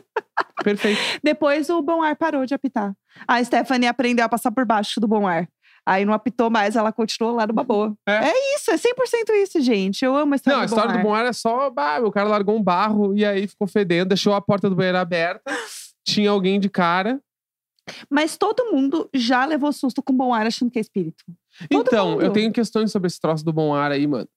[0.63, 1.01] Perfeito.
[1.23, 2.93] Depois o bom ar parou de apitar.
[3.27, 5.49] A Stephanie aprendeu a passar por baixo do bom ar.
[5.87, 7.95] Aí não apitou mais, ela continuou lá numa boa.
[8.07, 8.31] É.
[8.55, 10.05] isso, é 100% isso, gente.
[10.05, 11.05] Eu amo a história Não, a do história bom do ar.
[11.05, 11.71] bom ar é só.
[11.71, 14.99] Bah, o cara largou um barro e aí ficou fedendo, deixou a porta do banheiro
[14.99, 15.51] aberta.
[16.07, 17.19] Tinha alguém de cara.
[18.11, 21.25] Mas todo mundo já levou susto com bom ar achando que é espírito.
[21.71, 22.33] Todo então, eu mundo.
[22.35, 24.29] tenho questões sobre esse troço do bom ar aí, mano.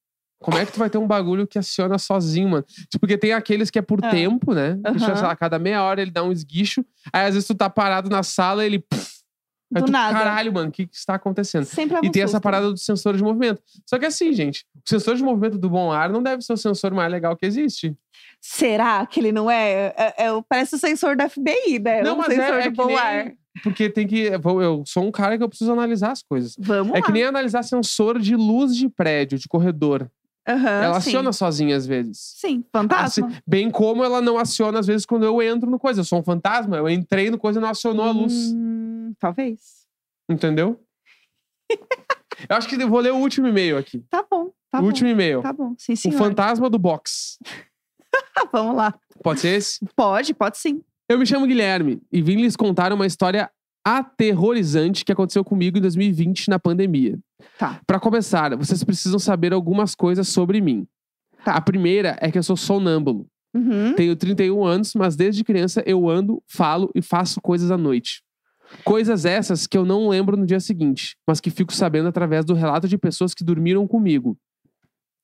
[0.42, 2.64] Como é que tu vai ter um bagulho que aciona sozinho, mano?
[2.64, 4.10] Tipo, porque tem aqueles que é por Ah.
[4.10, 4.76] tempo, né?
[4.76, 5.16] Tipo, Aham.
[5.16, 6.84] sei lá, cada meia hora ele dá um esguicho.
[7.14, 8.86] Aí às vezes tu tá parado na sala e ele.
[9.74, 10.18] aí Do tu, nada.
[10.18, 11.64] Caralho, mano, o que que está acontecendo?
[11.66, 12.44] Sempre leva E um tem essa susto.
[12.44, 13.62] parada do sensor de movimento.
[13.86, 16.58] Só que assim, gente, o sensor de movimento do bom ar não deve ser o
[16.58, 17.96] sensor mais legal que existe.
[18.42, 19.94] Será que ele não é?
[19.96, 22.02] é, é o- parece o sensor da FBI, né?
[22.02, 23.32] Não, o mas sensor é, é do bom nem- ar.
[23.64, 24.22] Porque tem que.
[24.28, 26.56] Eu eu sou um cara que eu preciso analisar as coisas.
[26.58, 27.06] Vamos É lá.
[27.06, 30.10] que nem analisar sensor de luz de prédio, de corredor.
[30.48, 31.10] Aham, ela sim.
[31.10, 32.34] aciona sozinha às vezes.
[32.38, 33.28] Sim, fantasma.
[33.28, 36.02] Assim, bem como ela não aciona às vezes quando eu entro no coisa.
[36.02, 38.34] Eu sou um fantasma, eu entrei no coisa e não acionou a luz.
[38.54, 39.86] Hum, talvez.
[40.30, 40.82] Entendeu?
[42.50, 44.04] eu acho que eu vou ler o último e-mail aqui.
[44.10, 44.88] Tá bom, tá o bom.
[44.88, 45.42] último e-mail.
[45.42, 46.18] Tá bom, sim, o senhor.
[46.18, 47.38] fantasma do box.
[48.52, 48.94] Vamos lá.
[49.24, 49.80] Pode ser esse?
[49.96, 50.82] Pode, pode sim.
[51.08, 53.52] Eu me chamo Guilherme e vim lhes contar uma história
[53.86, 57.20] aterrorizante que aconteceu comigo em 2020 na pandemia.
[57.58, 57.80] Tá.
[57.86, 60.88] Para começar, vocês precisam saber algumas coisas sobre mim.
[61.44, 61.54] Tá.
[61.54, 63.26] A primeira é que eu sou sonâmbulo.
[63.54, 63.94] Uhum.
[63.96, 68.24] Tenho 31 anos, mas desde criança eu ando, falo e faço coisas à noite.
[68.86, 72.54] Coisas essas que eu não lembro no dia seguinte, mas que fico sabendo através do
[72.54, 74.38] relato de pessoas que dormiram comigo.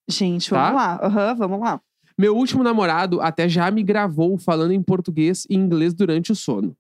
[0.10, 0.66] Gente, Tá?
[0.72, 1.00] vamos lá.
[1.04, 1.82] Aham, vamos lá.
[2.18, 6.76] Meu último namorado até já me gravou falando em português e inglês durante o sono.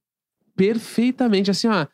[0.55, 1.85] Perfeitamente, assim, ó.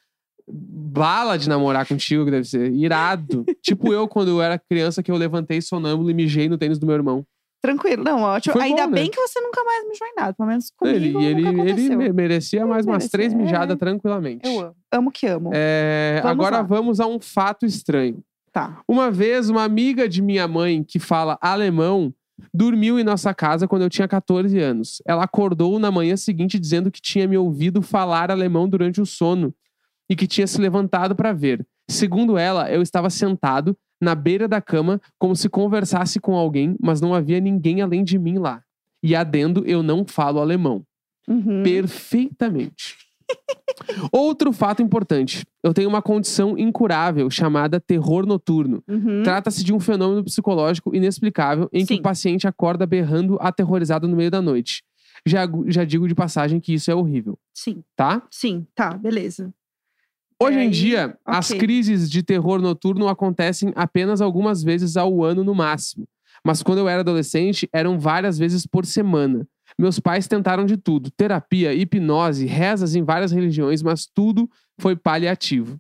[0.48, 2.72] Bala de namorar contigo, que deve ser.
[2.74, 3.46] Irado.
[3.62, 6.86] tipo eu, quando eu era criança, que eu levantei sonâmbulo e mijei no tênis do
[6.86, 7.26] meu irmão.
[7.62, 8.52] Tranquilo, não, ótimo.
[8.54, 8.96] Foi Ainda bom, né?
[9.02, 10.34] bem que você nunca mais mijou em nada.
[10.34, 12.14] Pelo menos comigo Ele, ele, ele aconteceu.
[12.14, 13.36] merecia mais umas merecia, três é.
[13.38, 14.46] mijadas tranquilamente.
[14.46, 14.76] Eu amo.
[14.92, 15.50] Amo que amo.
[15.54, 16.62] É, Vamos agora lá.
[16.64, 18.22] vamos a um fato estranho.
[18.52, 18.82] Tá.
[18.86, 22.14] Uma vez, uma amiga de minha mãe, que fala alemão,
[22.54, 25.02] dormiu em nossa casa quando eu tinha 14 anos.
[25.08, 29.54] Ela acordou na manhã seguinte dizendo que tinha me ouvido falar alemão durante o sono
[30.14, 31.66] e que tinha se levantado para ver.
[31.90, 37.02] Segundo ela, eu estava sentado na beira da cama como se conversasse com alguém, mas
[37.02, 38.62] não havia ninguém além de mim lá.
[39.02, 40.84] E adendo, eu não falo alemão.
[41.28, 41.64] Uhum.
[41.64, 42.96] Perfeitamente.
[44.14, 45.44] Outro fato importante.
[45.64, 48.84] Eu tenho uma condição incurável chamada terror noturno.
[48.88, 49.24] Uhum.
[49.24, 52.00] Trata-se de um fenômeno psicológico inexplicável em que Sim.
[52.02, 54.84] o paciente acorda berrando aterrorizado no meio da noite.
[55.26, 58.22] Já, já digo de passagem que isso é horrível, Sim, tá?
[58.30, 59.52] sim, tá, beleza.
[60.44, 61.60] Hoje em dia, as ok.
[61.60, 66.08] crises de terror noturno acontecem apenas algumas vezes ao ano no máximo.
[66.46, 69.48] Mas quando eu era adolescente, eram várias vezes por semana.
[69.80, 75.80] Meus pais tentaram de tudo: terapia, hipnose, rezas em várias religiões, mas tudo foi paliativo.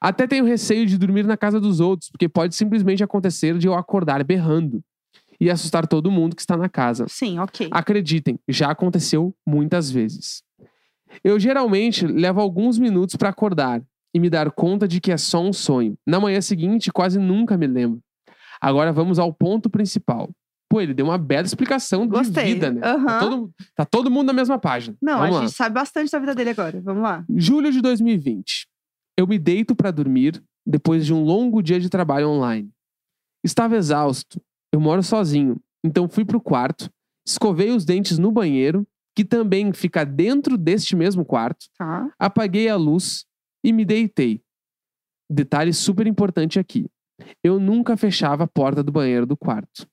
[0.00, 3.74] Até tenho receio de dormir na casa dos outros, porque pode simplesmente acontecer de eu
[3.74, 4.82] acordar berrando
[5.40, 7.06] e assustar todo mundo que está na casa.
[7.08, 7.68] Sim, ok.
[7.70, 10.42] Acreditem, já aconteceu muitas vezes.
[11.22, 13.82] Eu geralmente levo alguns minutos para acordar
[14.14, 15.96] e me dar conta de que é só um sonho.
[16.06, 18.00] Na manhã seguinte, quase nunca me lembro.
[18.60, 20.30] Agora vamos ao ponto principal.
[20.70, 22.44] Pô, ele deu uma bela explicação de Gostei.
[22.54, 22.80] vida, né?
[22.80, 23.18] Tá, Aham.
[23.20, 24.96] todo, tá todo mundo na mesma página.
[25.00, 25.46] Não, vamos a lá.
[25.46, 26.80] gente sabe bastante da vida dele agora.
[26.82, 27.24] Vamos lá.
[27.36, 28.66] Julho de 2020.
[29.16, 32.70] Eu me deito para dormir depois de um longo dia de trabalho online.
[33.42, 34.40] Estava exausto.
[34.72, 36.90] Eu moro sozinho, então fui pro quarto,
[37.26, 38.86] escovei os dentes no banheiro,
[39.18, 42.08] que também fica dentro deste mesmo quarto, Tá.
[42.20, 43.26] apaguei a luz
[43.64, 44.40] e me deitei.
[45.28, 46.86] Detalhe super importante aqui.
[47.42, 49.88] Eu nunca fechava a porta do banheiro do quarto.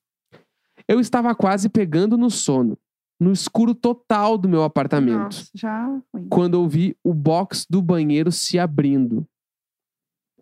[0.86, 2.78] Eu estava quase pegando no sono,
[3.20, 6.24] no escuro total do meu apartamento Nossa, já foi.
[6.30, 9.26] quando eu vi o box do banheiro se abrindo.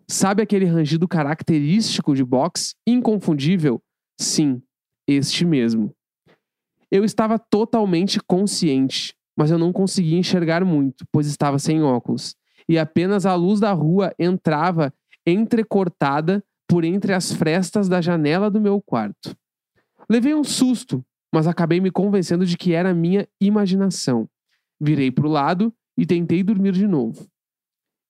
[0.07, 3.81] Sabe aquele rangido característico de box, inconfundível?
[4.21, 4.61] Sim,
[5.09, 5.91] este mesmo.
[6.91, 12.35] Eu estava totalmente consciente, mas eu não conseguia enxergar muito, pois estava sem óculos,
[12.67, 14.93] e apenas a luz da rua entrava
[15.25, 19.35] entrecortada por entre as frestas da janela do meu quarto.
[20.09, 24.27] Levei um susto, mas acabei me convencendo de que era minha imaginação.
[24.79, 27.27] Virei para o lado e tentei dormir de novo.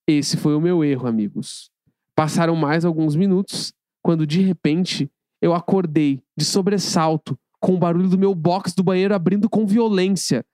[0.08, 1.72] Esse foi o meu erro, amigos.
[2.16, 5.12] Passaram mais alguns minutos quando de repente
[5.42, 10.46] eu acordei de sobressalto com o barulho do meu box do banheiro abrindo com violência,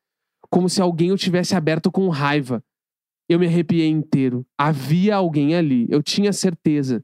[0.50, 2.64] como se alguém o tivesse aberto com raiva.
[3.30, 4.46] Eu me arrepiei inteiro.
[4.58, 7.04] Havia alguém ali, eu tinha certeza.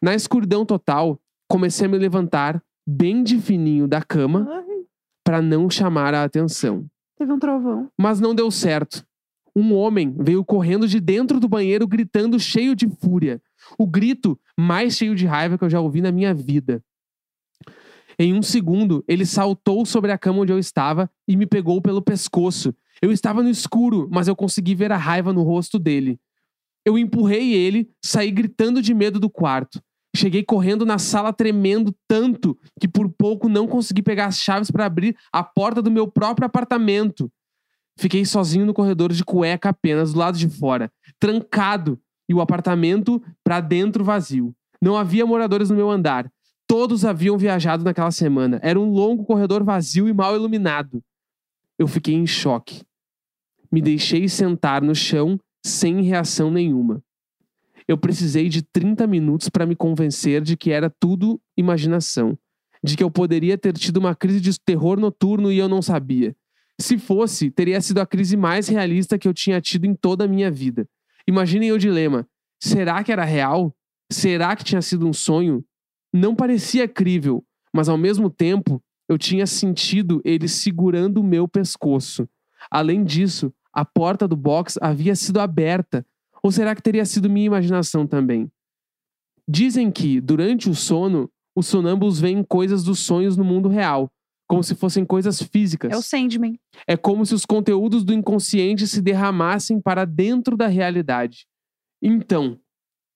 [0.00, 4.46] Na escuridão total, comecei a me levantar bem de fininho da cama
[5.24, 6.86] para não chamar a atenção.
[7.18, 7.90] teve um trovão.
[7.98, 9.04] Mas não deu certo.
[9.54, 13.42] Um homem veio correndo de dentro do banheiro gritando cheio de fúria.
[13.76, 16.82] O grito mais cheio de raiva que eu já ouvi na minha vida.
[18.18, 22.02] Em um segundo, ele saltou sobre a cama onde eu estava e me pegou pelo
[22.02, 22.74] pescoço.
[23.00, 26.18] Eu estava no escuro, mas eu consegui ver a raiva no rosto dele.
[26.84, 29.80] Eu empurrei ele, saí gritando de medo do quarto.
[30.16, 34.86] Cheguei correndo na sala tremendo tanto que por pouco não consegui pegar as chaves para
[34.86, 37.30] abrir a porta do meu próprio apartamento.
[37.96, 40.90] Fiquei sozinho no corredor de cueca apenas do lado de fora,
[41.20, 44.54] trancado e o apartamento para dentro vazio.
[44.82, 46.28] Não havia moradores no meu andar.
[46.68, 48.60] Todos haviam viajado naquela semana.
[48.62, 51.02] Era um longo corredor vazio e mal iluminado.
[51.78, 52.82] Eu fiquei em choque.
[53.72, 57.02] Me deixei sentar no chão sem reação nenhuma.
[57.88, 62.38] Eu precisei de 30 minutos para me convencer de que era tudo imaginação,
[62.84, 66.36] de que eu poderia ter tido uma crise de terror noturno e eu não sabia.
[66.78, 70.28] Se fosse, teria sido a crise mais realista que eu tinha tido em toda a
[70.28, 70.86] minha vida.
[71.26, 72.28] Imaginem o dilema:
[72.62, 73.74] será que era real?
[74.12, 75.64] Será que tinha sido um sonho?
[76.12, 82.28] Não parecia crível, mas ao mesmo tempo eu tinha sentido ele segurando o meu pescoço.
[82.70, 86.04] Além disso, a porta do box havia sido aberta
[86.42, 88.50] ou será que teria sido minha imaginação também?
[89.46, 94.10] Dizem que, durante o sono, os sonâmbulos veem coisas dos sonhos no mundo real,
[94.46, 95.92] como se fossem coisas físicas.
[95.92, 96.58] É o Sandman.
[96.86, 101.46] É como se os conteúdos do inconsciente se derramassem para dentro da realidade.
[102.00, 102.58] Então,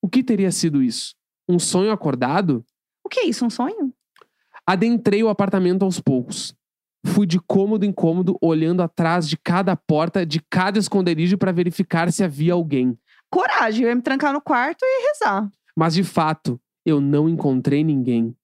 [0.02, 1.14] o que teria sido isso?
[1.48, 2.64] Um sonho acordado?
[3.04, 3.44] O que é isso?
[3.44, 3.92] Um sonho?
[4.66, 6.54] Adentrei o apartamento aos poucos.
[7.04, 12.12] Fui de cômodo em cômodo, olhando atrás de cada porta, de cada esconderijo para verificar
[12.12, 12.96] se havia alguém
[13.32, 13.84] coragem.
[13.84, 15.50] Eu ia me trancar no quarto e rezar.
[15.74, 18.36] Mas de fato, eu não encontrei ninguém.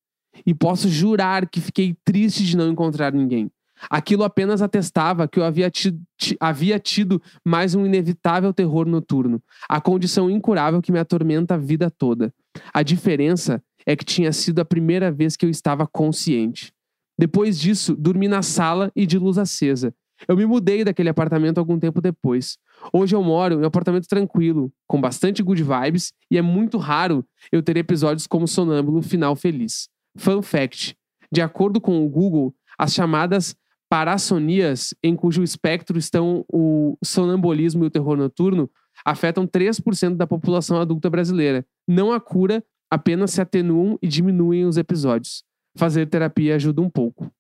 [0.46, 3.50] E posso jurar que fiquei triste de não encontrar ninguém.
[3.90, 6.00] Aquilo apenas atestava que eu havia tido,
[6.40, 11.88] havia tido mais um inevitável terror noturno, a condição incurável que me atormenta a vida
[11.88, 12.34] toda.
[12.74, 16.70] A diferença é que tinha sido a primeira vez que eu estava consciente.
[17.18, 19.94] Depois disso, dormi na sala e de luz acesa.
[20.28, 22.58] Eu me mudei daquele apartamento algum tempo depois.
[22.92, 27.24] Hoje eu moro em um apartamento tranquilo, com bastante good vibes, e é muito raro
[27.50, 29.88] eu ter episódios como Sonâmbulo Final Feliz.
[30.18, 30.94] Fun fact:
[31.32, 33.56] de acordo com o Google, as chamadas
[33.88, 38.70] parassonias, em cujo espectro estão o sonambulismo e o terror noturno,
[39.02, 41.64] afetam 3% da população adulta brasileira.
[41.86, 45.42] Não há cura, apenas se atenuam e diminuem os episódios.
[45.76, 47.30] Fazer terapia ajuda um pouco.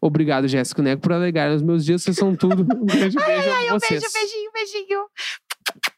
[0.00, 2.02] Obrigado, Jéssica Neco, por alegar os meus dias.
[2.02, 2.62] Vocês são tudo.
[2.76, 4.00] Um beijo ai, ai, a um vocês.
[4.00, 5.08] beijo, beijinho, beijinho.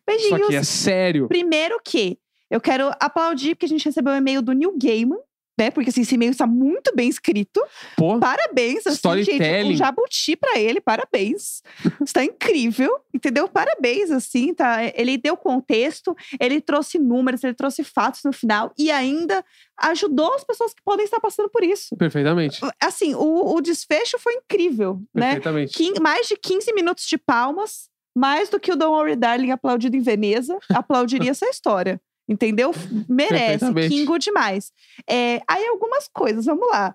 [0.08, 0.68] Isso aqui é Beijinhos.
[0.68, 1.28] sério.
[1.28, 2.18] Primeiro que
[2.50, 5.18] eu quero aplaudir porque a gente recebeu um e-mail do Neil Gaiman,
[5.60, 5.70] né?
[5.70, 7.62] Porque assim, esse e-mail está muito bem escrito.
[7.96, 9.38] Pô, Parabéns, assim, gente.
[9.72, 11.62] Um jabuti pra ele, parabéns.
[12.02, 13.46] Está incrível, entendeu?
[13.46, 14.78] Parabéns, assim, tá?
[14.94, 19.44] Ele deu contexto, ele trouxe números, ele trouxe fatos no final e ainda
[19.82, 21.94] ajudou as pessoas que podem estar passando por isso.
[21.96, 22.60] perfeitamente.
[22.82, 25.34] Assim, o, o desfecho foi incrível, né?
[25.34, 25.74] Perfeitamente.
[25.74, 29.96] Quin- mais de 15 minutos de palmas, mais do que o Don't Worry Darling aplaudido
[29.96, 32.00] em Veneza, aplaudiria essa história.
[32.30, 32.70] Entendeu?
[33.08, 33.64] Merece.
[33.88, 34.72] Kingo demais.
[35.08, 36.94] É, aí algumas coisas, vamos lá.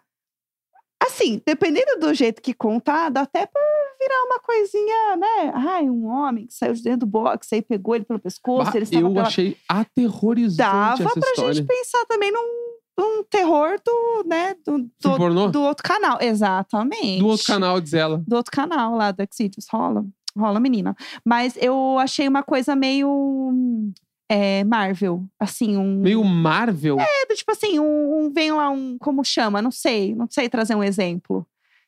[1.04, 3.62] Assim, dependendo do jeito que contar, dá até pra
[4.00, 5.52] virar uma coisinha, né?
[5.54, 8.78] Ai, um homem que saiu de dentro do box, aí pegou ele pelo pescoço, Bah,
[8.78, 9.28] ele eu pela...
[9.28, 11.54] achei aterrorizante Dava essa pra história.
[11.54, 16.18] gente pensar também num, num terror do, né, do, do, do outro canal.
[16.22, 18.24] Exatamente Do outro canal, diz ela.
[18.26, 19.68] do outro canal lá do Xvideos.
[19.70, 20.06] Rola,
[20.36, 20.96] rola, menina.
[21.26, 23.92] Mas eu achei uma coisa meio
[24.30, 25.24] é, Marvel.
[25.40, 26.00] Assim, um.
[26.02, 26.98] Meio Marvel.
[27.00, 28.98] É, tipo assim, um, um- Vem lá um.
[28.98, 29.62] Como chama?
[29.62, 30.14] Não sei.
[30.16, 31.46] Não sei trazer um exemplo.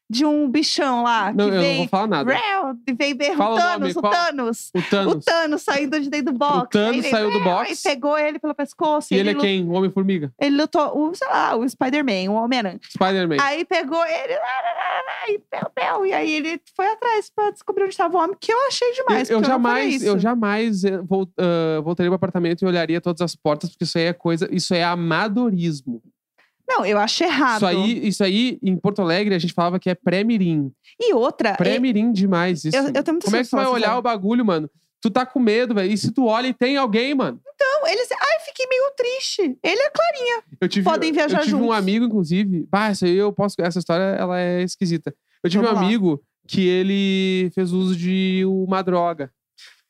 [0.10, 1.78] De um bichão lá não, que eu não vem.
[1.80, 2.34] vou falar nada.
[2.88, 4.14] E vem Fala o o Thanos, nome, o qual?
[4.14, 4.72] Thanos.
[4.74, 5.26] O O Thanos.
[5.26, 6.70] Thanos saindo de dentro do box.
[6.72, 7.72] Thanos aí vem, saiu do box.
[7.72, 9.14] E pegou ele pelo pescoço.
[9.14, 9.66] E ele é quem?
[9.68, 10.32] O Homem-Formiga.
[10.40, 12.80] Ele lutou, o, sei lá, o Spider-Man, o Homem-Aranha.
[12.90, 13.36] Spider-Man.
[13.42, 17.30] Aí pegou ele, lá, lá, lá, lá, e pel, pel, e aí ele foi atrás
[17.30, 19.30] pra descobrir onde estava o homem, que eu achei demais.
[19.30, 20.06] eu, eu porque não faria jamais, isso.
[20.08, 23.98] eu jamais eh, vol- ah, voltaria pro apartamento e olharia todas as portas, porque isso
[23.98, 26.02] aí é coisa, isso é amadorismo.
[26.68, 27.58] Não, eu acho errado.
[27.58, 30.72] Isso aí, isso aí, em Porto Alegre, a gente falava que é pré-mirim.
[31.00, 32.76] E outra, e- Pré-mirim demais isso.
[32.76, 34.70] eu, eu tenho Como é que tu vai olhar o bagulho, mano?
[35.00, 35.92] Tu tá com medo, velho.
[35.92, 37.40] E se tu olha e tem alguém, mano?
[37.60, 38.10] Não, eles.
[38.12, 39.42] Ai, fiquei meio triste.
[39.64, 40.44] Ele é clarinha.
[40.60, 41.76] Eu tive, Podem viajar eu tive um juntos.
[41.78, 42.66] amigo, inclusive.
[42.70, 43.56] Bah, essa aí eu posso.
[43.62, 45.14] Essa história, ela é esquisita.
[45.44, 45.88] Eu tive Vamos um lá.
[45.88, 49.32] amigo que ele fez uso de uma droga.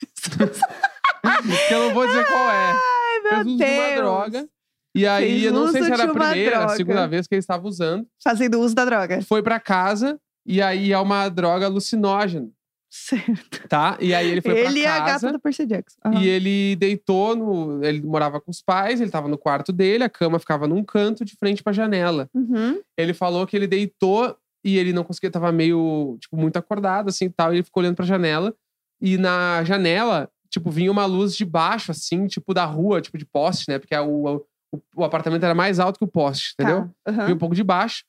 [1.67, 2.71] que eu não vou dizer qual é.
[2.71, 3.69] Ai, meu fez uso Deus.
[3.71, 4.49] de uma droga.
[4.97, 7.39] E aí, Fez eu não sei se era a primeira, a segunda vez que ele
[7.39, 8.05] estava usando.
[8.23, 9.21] Fazendo uso da droga.
[9.21, 10.19] Foi pra casa.
[10.45, 12.47] E aí é uma droga alucinógena,
[12.89, 13.67] Certo.
[13.67, 13.97] tá?
[13.99, 15.11] E aí ele foi Ele pra a casa.
[15.27, 15.97] gata do Percy Jackson.
[16.05, 16.21] Aham.
[16.21, 17.83] E ele deitou no.
[17.83, 21.25] Ele morava com os pais, ele tava no quarto dele, a cama ficava num canto
[21.25, 22.29] de frente pra janela.
[22.33, 22.79] Uhum.
[22.97, 27.29] Ele falou que ele deitou e ele não conseguia, tava meio, tipo, muito acordado, assim,
[27.29, 27.53] tal.
[27.53, 28.53] E ele ficou olhando pra janela.
[29.01, 33.25] E na janela, tipo, vinha uma luz de baixo, assim, tipo, da rua, tipo, de
[33.25, 33.77] poste, né?
[33.79, 34.43] Porque a- o,
[34.95, 36.89] o apartamento era mais alto que o poste, entendeu?
[37.03, 37.25] Tá.
[37.25, 38.03] Via um pouco de baixo.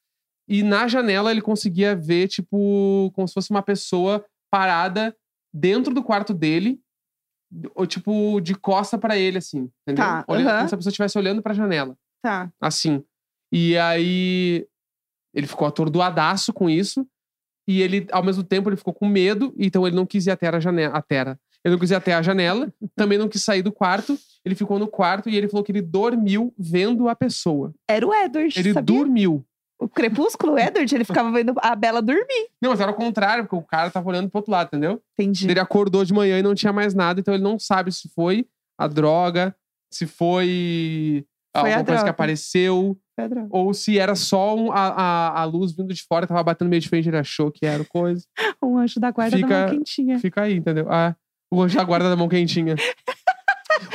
[0.49, 5.14] E na janela ele conseguia ver, tipo, como se fosse uma pessoa parada
[5.53, 6.81] dentro do quarto dele,
[7.75, 10.05] ou tipo, de costa pra ele, assim, entendeu?
[10.05, 10.57] Tá, Olhando, aham.
[10.59, 12.51] Como se a pessoa estivesse olhando pra janela, Tá.
[12.61, 13.03] assim.
[13.53, 14.66] E aí
[15.35, 17.07] ele ficou atordoadaço com isso.
[17.66, 20.49] E ele, ao mesmo tempo, ele ficou com medo, então ele não quis ir até
[20.49, 20.97] a janela.
[20.97, 21.39] A terra.
[21.65, 24.17] Ele não quis ir até a janela, também não quis sair do quarto.
[24.45, 27.75] Ele ficou no quarto e ele falou que ele dormiu vendo a pessoa.
[27.89, 28.83] Era o Edward, Ele sabia?
[28.97, 29.45] dormiu.
[29.81, 32.49] O Crepúsculo, o Edward, ele ficava vendo a Bela dormir.
[32.61, 35.01] Não, mas era o contrário, porque o cara tava olhando pro outro lado, entendeu?
[35.19, 35.49] Entendi.
[35.49, 38.47] Ele acordou de manhã e não tinha mais nada, então ele não sabe se foi
[38.77, 39.55] a droga,
[39.93, 41.25] se foi,
[41.57, 42.11] Foi alguma coisa que droga.
[42.11, 43.47] apareceu, Pedro.
[43.51, 46.81] ou se era só um- a, a, a luz vindo de fora, tava batendo meio
[46.81, 48.25] de frente, ele achou que era coisa.
[48.63, 50.19] Um anjo da guarda da Fica- mão quentinha.
[50.19, 50.87] Fica aí, entendeu?
[50.91, 51.15] Ah,
[51.51, 52.77] o anjo da guarda da mão quentinha.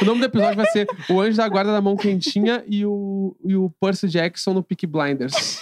[0.02, 3.36] O nome do episódio vai ser O Anjo da Guarda da Mão Quentinha e o,
[3.44, 5.60] e o Percy Jackson no Peak Blinders.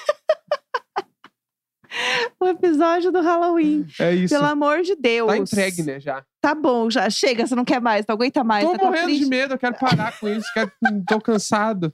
[2.39, 3.85] O episódio do Halloween.
[3.99, 4.33] É isso.
[4.33, 5.27] Pelo amor de Deus.
[5.27, 6.23] Tá entregue, né, já.
[6.41, 7.09] Tá bom, já.
[7.09, 8.65] Chega, você não quer mais, não aguenta mais.
[8.65, 9.29] Tô tá morrendo de triste.
[9.29, 10.71] medo, eu quero parar com isso, quero,
[11.07, 11.93] tô cansado.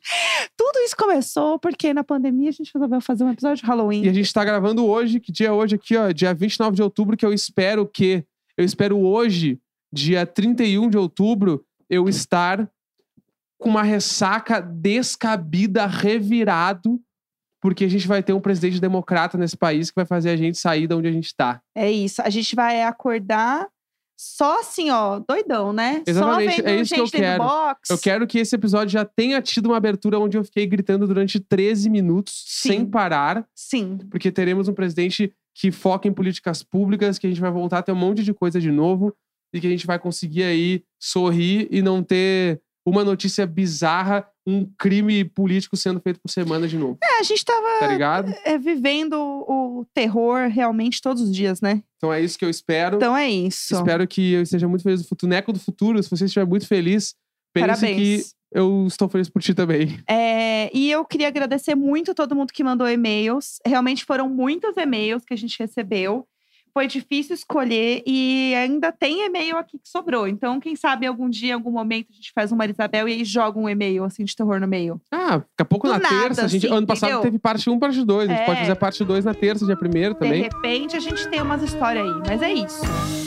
[0.56, 4.06] Tudo isso começou porque na pandemia a gente resolveu fazer um episódio de Halloween.
[4.06, 6.84] E a gente tá gravando hoje, que dia é hoje aqui, ó, dia 29 de
[6.84, 8.24] outubro, que eu espero que.
[8.56, 9.60] Eu espero hoje,
[9.98, 12.70] dia 31 de outubro, eu estar
[13.60, 17.02] com uma ressaca descabida, revirado,
[17.60, 20.58] porque a gente vai ter um presidente democrata nesse país que vai fazer a gente
[20.58, 21.60] sair de onde a gente tá.
[21.76, 22.22] É isso.
[22.22, 23.68] A gente vai acordar
[24.20, 26.04] só assim, ó, doidão, né?
[26.06, 27.44] Exatamente, Só vendo é isso que eu gente quero.
[27.44, 27.90] box.
[27.90, 31.40] Eu quero que esse episódio já tenha tido uma abertura onde eu fiquei gritando durante
[31.40, 32.70] 13 minutos, Sim.
[32.70, 34.00] sem parar, Sim.
[34.10, 37.84] porque teremos um presidente que foca em políticas públicas, que a gente vai voltar a
[37.84, 39.16] ter um monte de coisa de novo
[39.58, 44.66] e que a gente vai conseguir aí sorrir e não ter uma notícia bizarra, um
[44.80, 46.98] crime político sendo feito por semana de novo.
[47.04, 48.34] É, a gente tava Tá ligado?
[48.46, 51.84] é, vivendo o terror realmente todos os dias, né?
[51.98, 52.96] Então é isso que eu espero.
[52.96, 53.76] Então é isso.
[53.76, 55.30] Espero que eu esteja muito feliz no futuro.
[55.30, 57.14] Neco do futuro, se você estiver muito feliz,
[57.54, 58.34] pense que Parabéns.
[58.54, 60.00] eu estou feliz por ti também.
[60.10, 63.60] É, e eu queria agradecer muito todo mundo que mandou e-mails.
[63.66, 66.26] Realmente foram muitos e-mails que a gente recebeu.
[66.78, 70.28] Foi difícil escolher e ainda tem e-mail aqui que sobrou.
[70.28, 73.26] Então, quem sabe algum dia, em algum momento, a gente faz uma Isabel e aí
[73.26, 75.02] joga um e-mail assim de terror no meio.
[75.12, 76.46] Ah, daqui a pouco Do na nada, terça.
[76.46, 77.24] A gente, assim, ano passado entendeu?
[77.24, 78.30] teve parte 1, parte 2.
[78.30, 78.46] A gente É.
[78.46, 80.44] pode fazer parte 2 na terça, dia 1 também.
[80.44, 82.22] De repente, a gente tem umas histórias aí.
[82.28, 83.27] Mas é isso.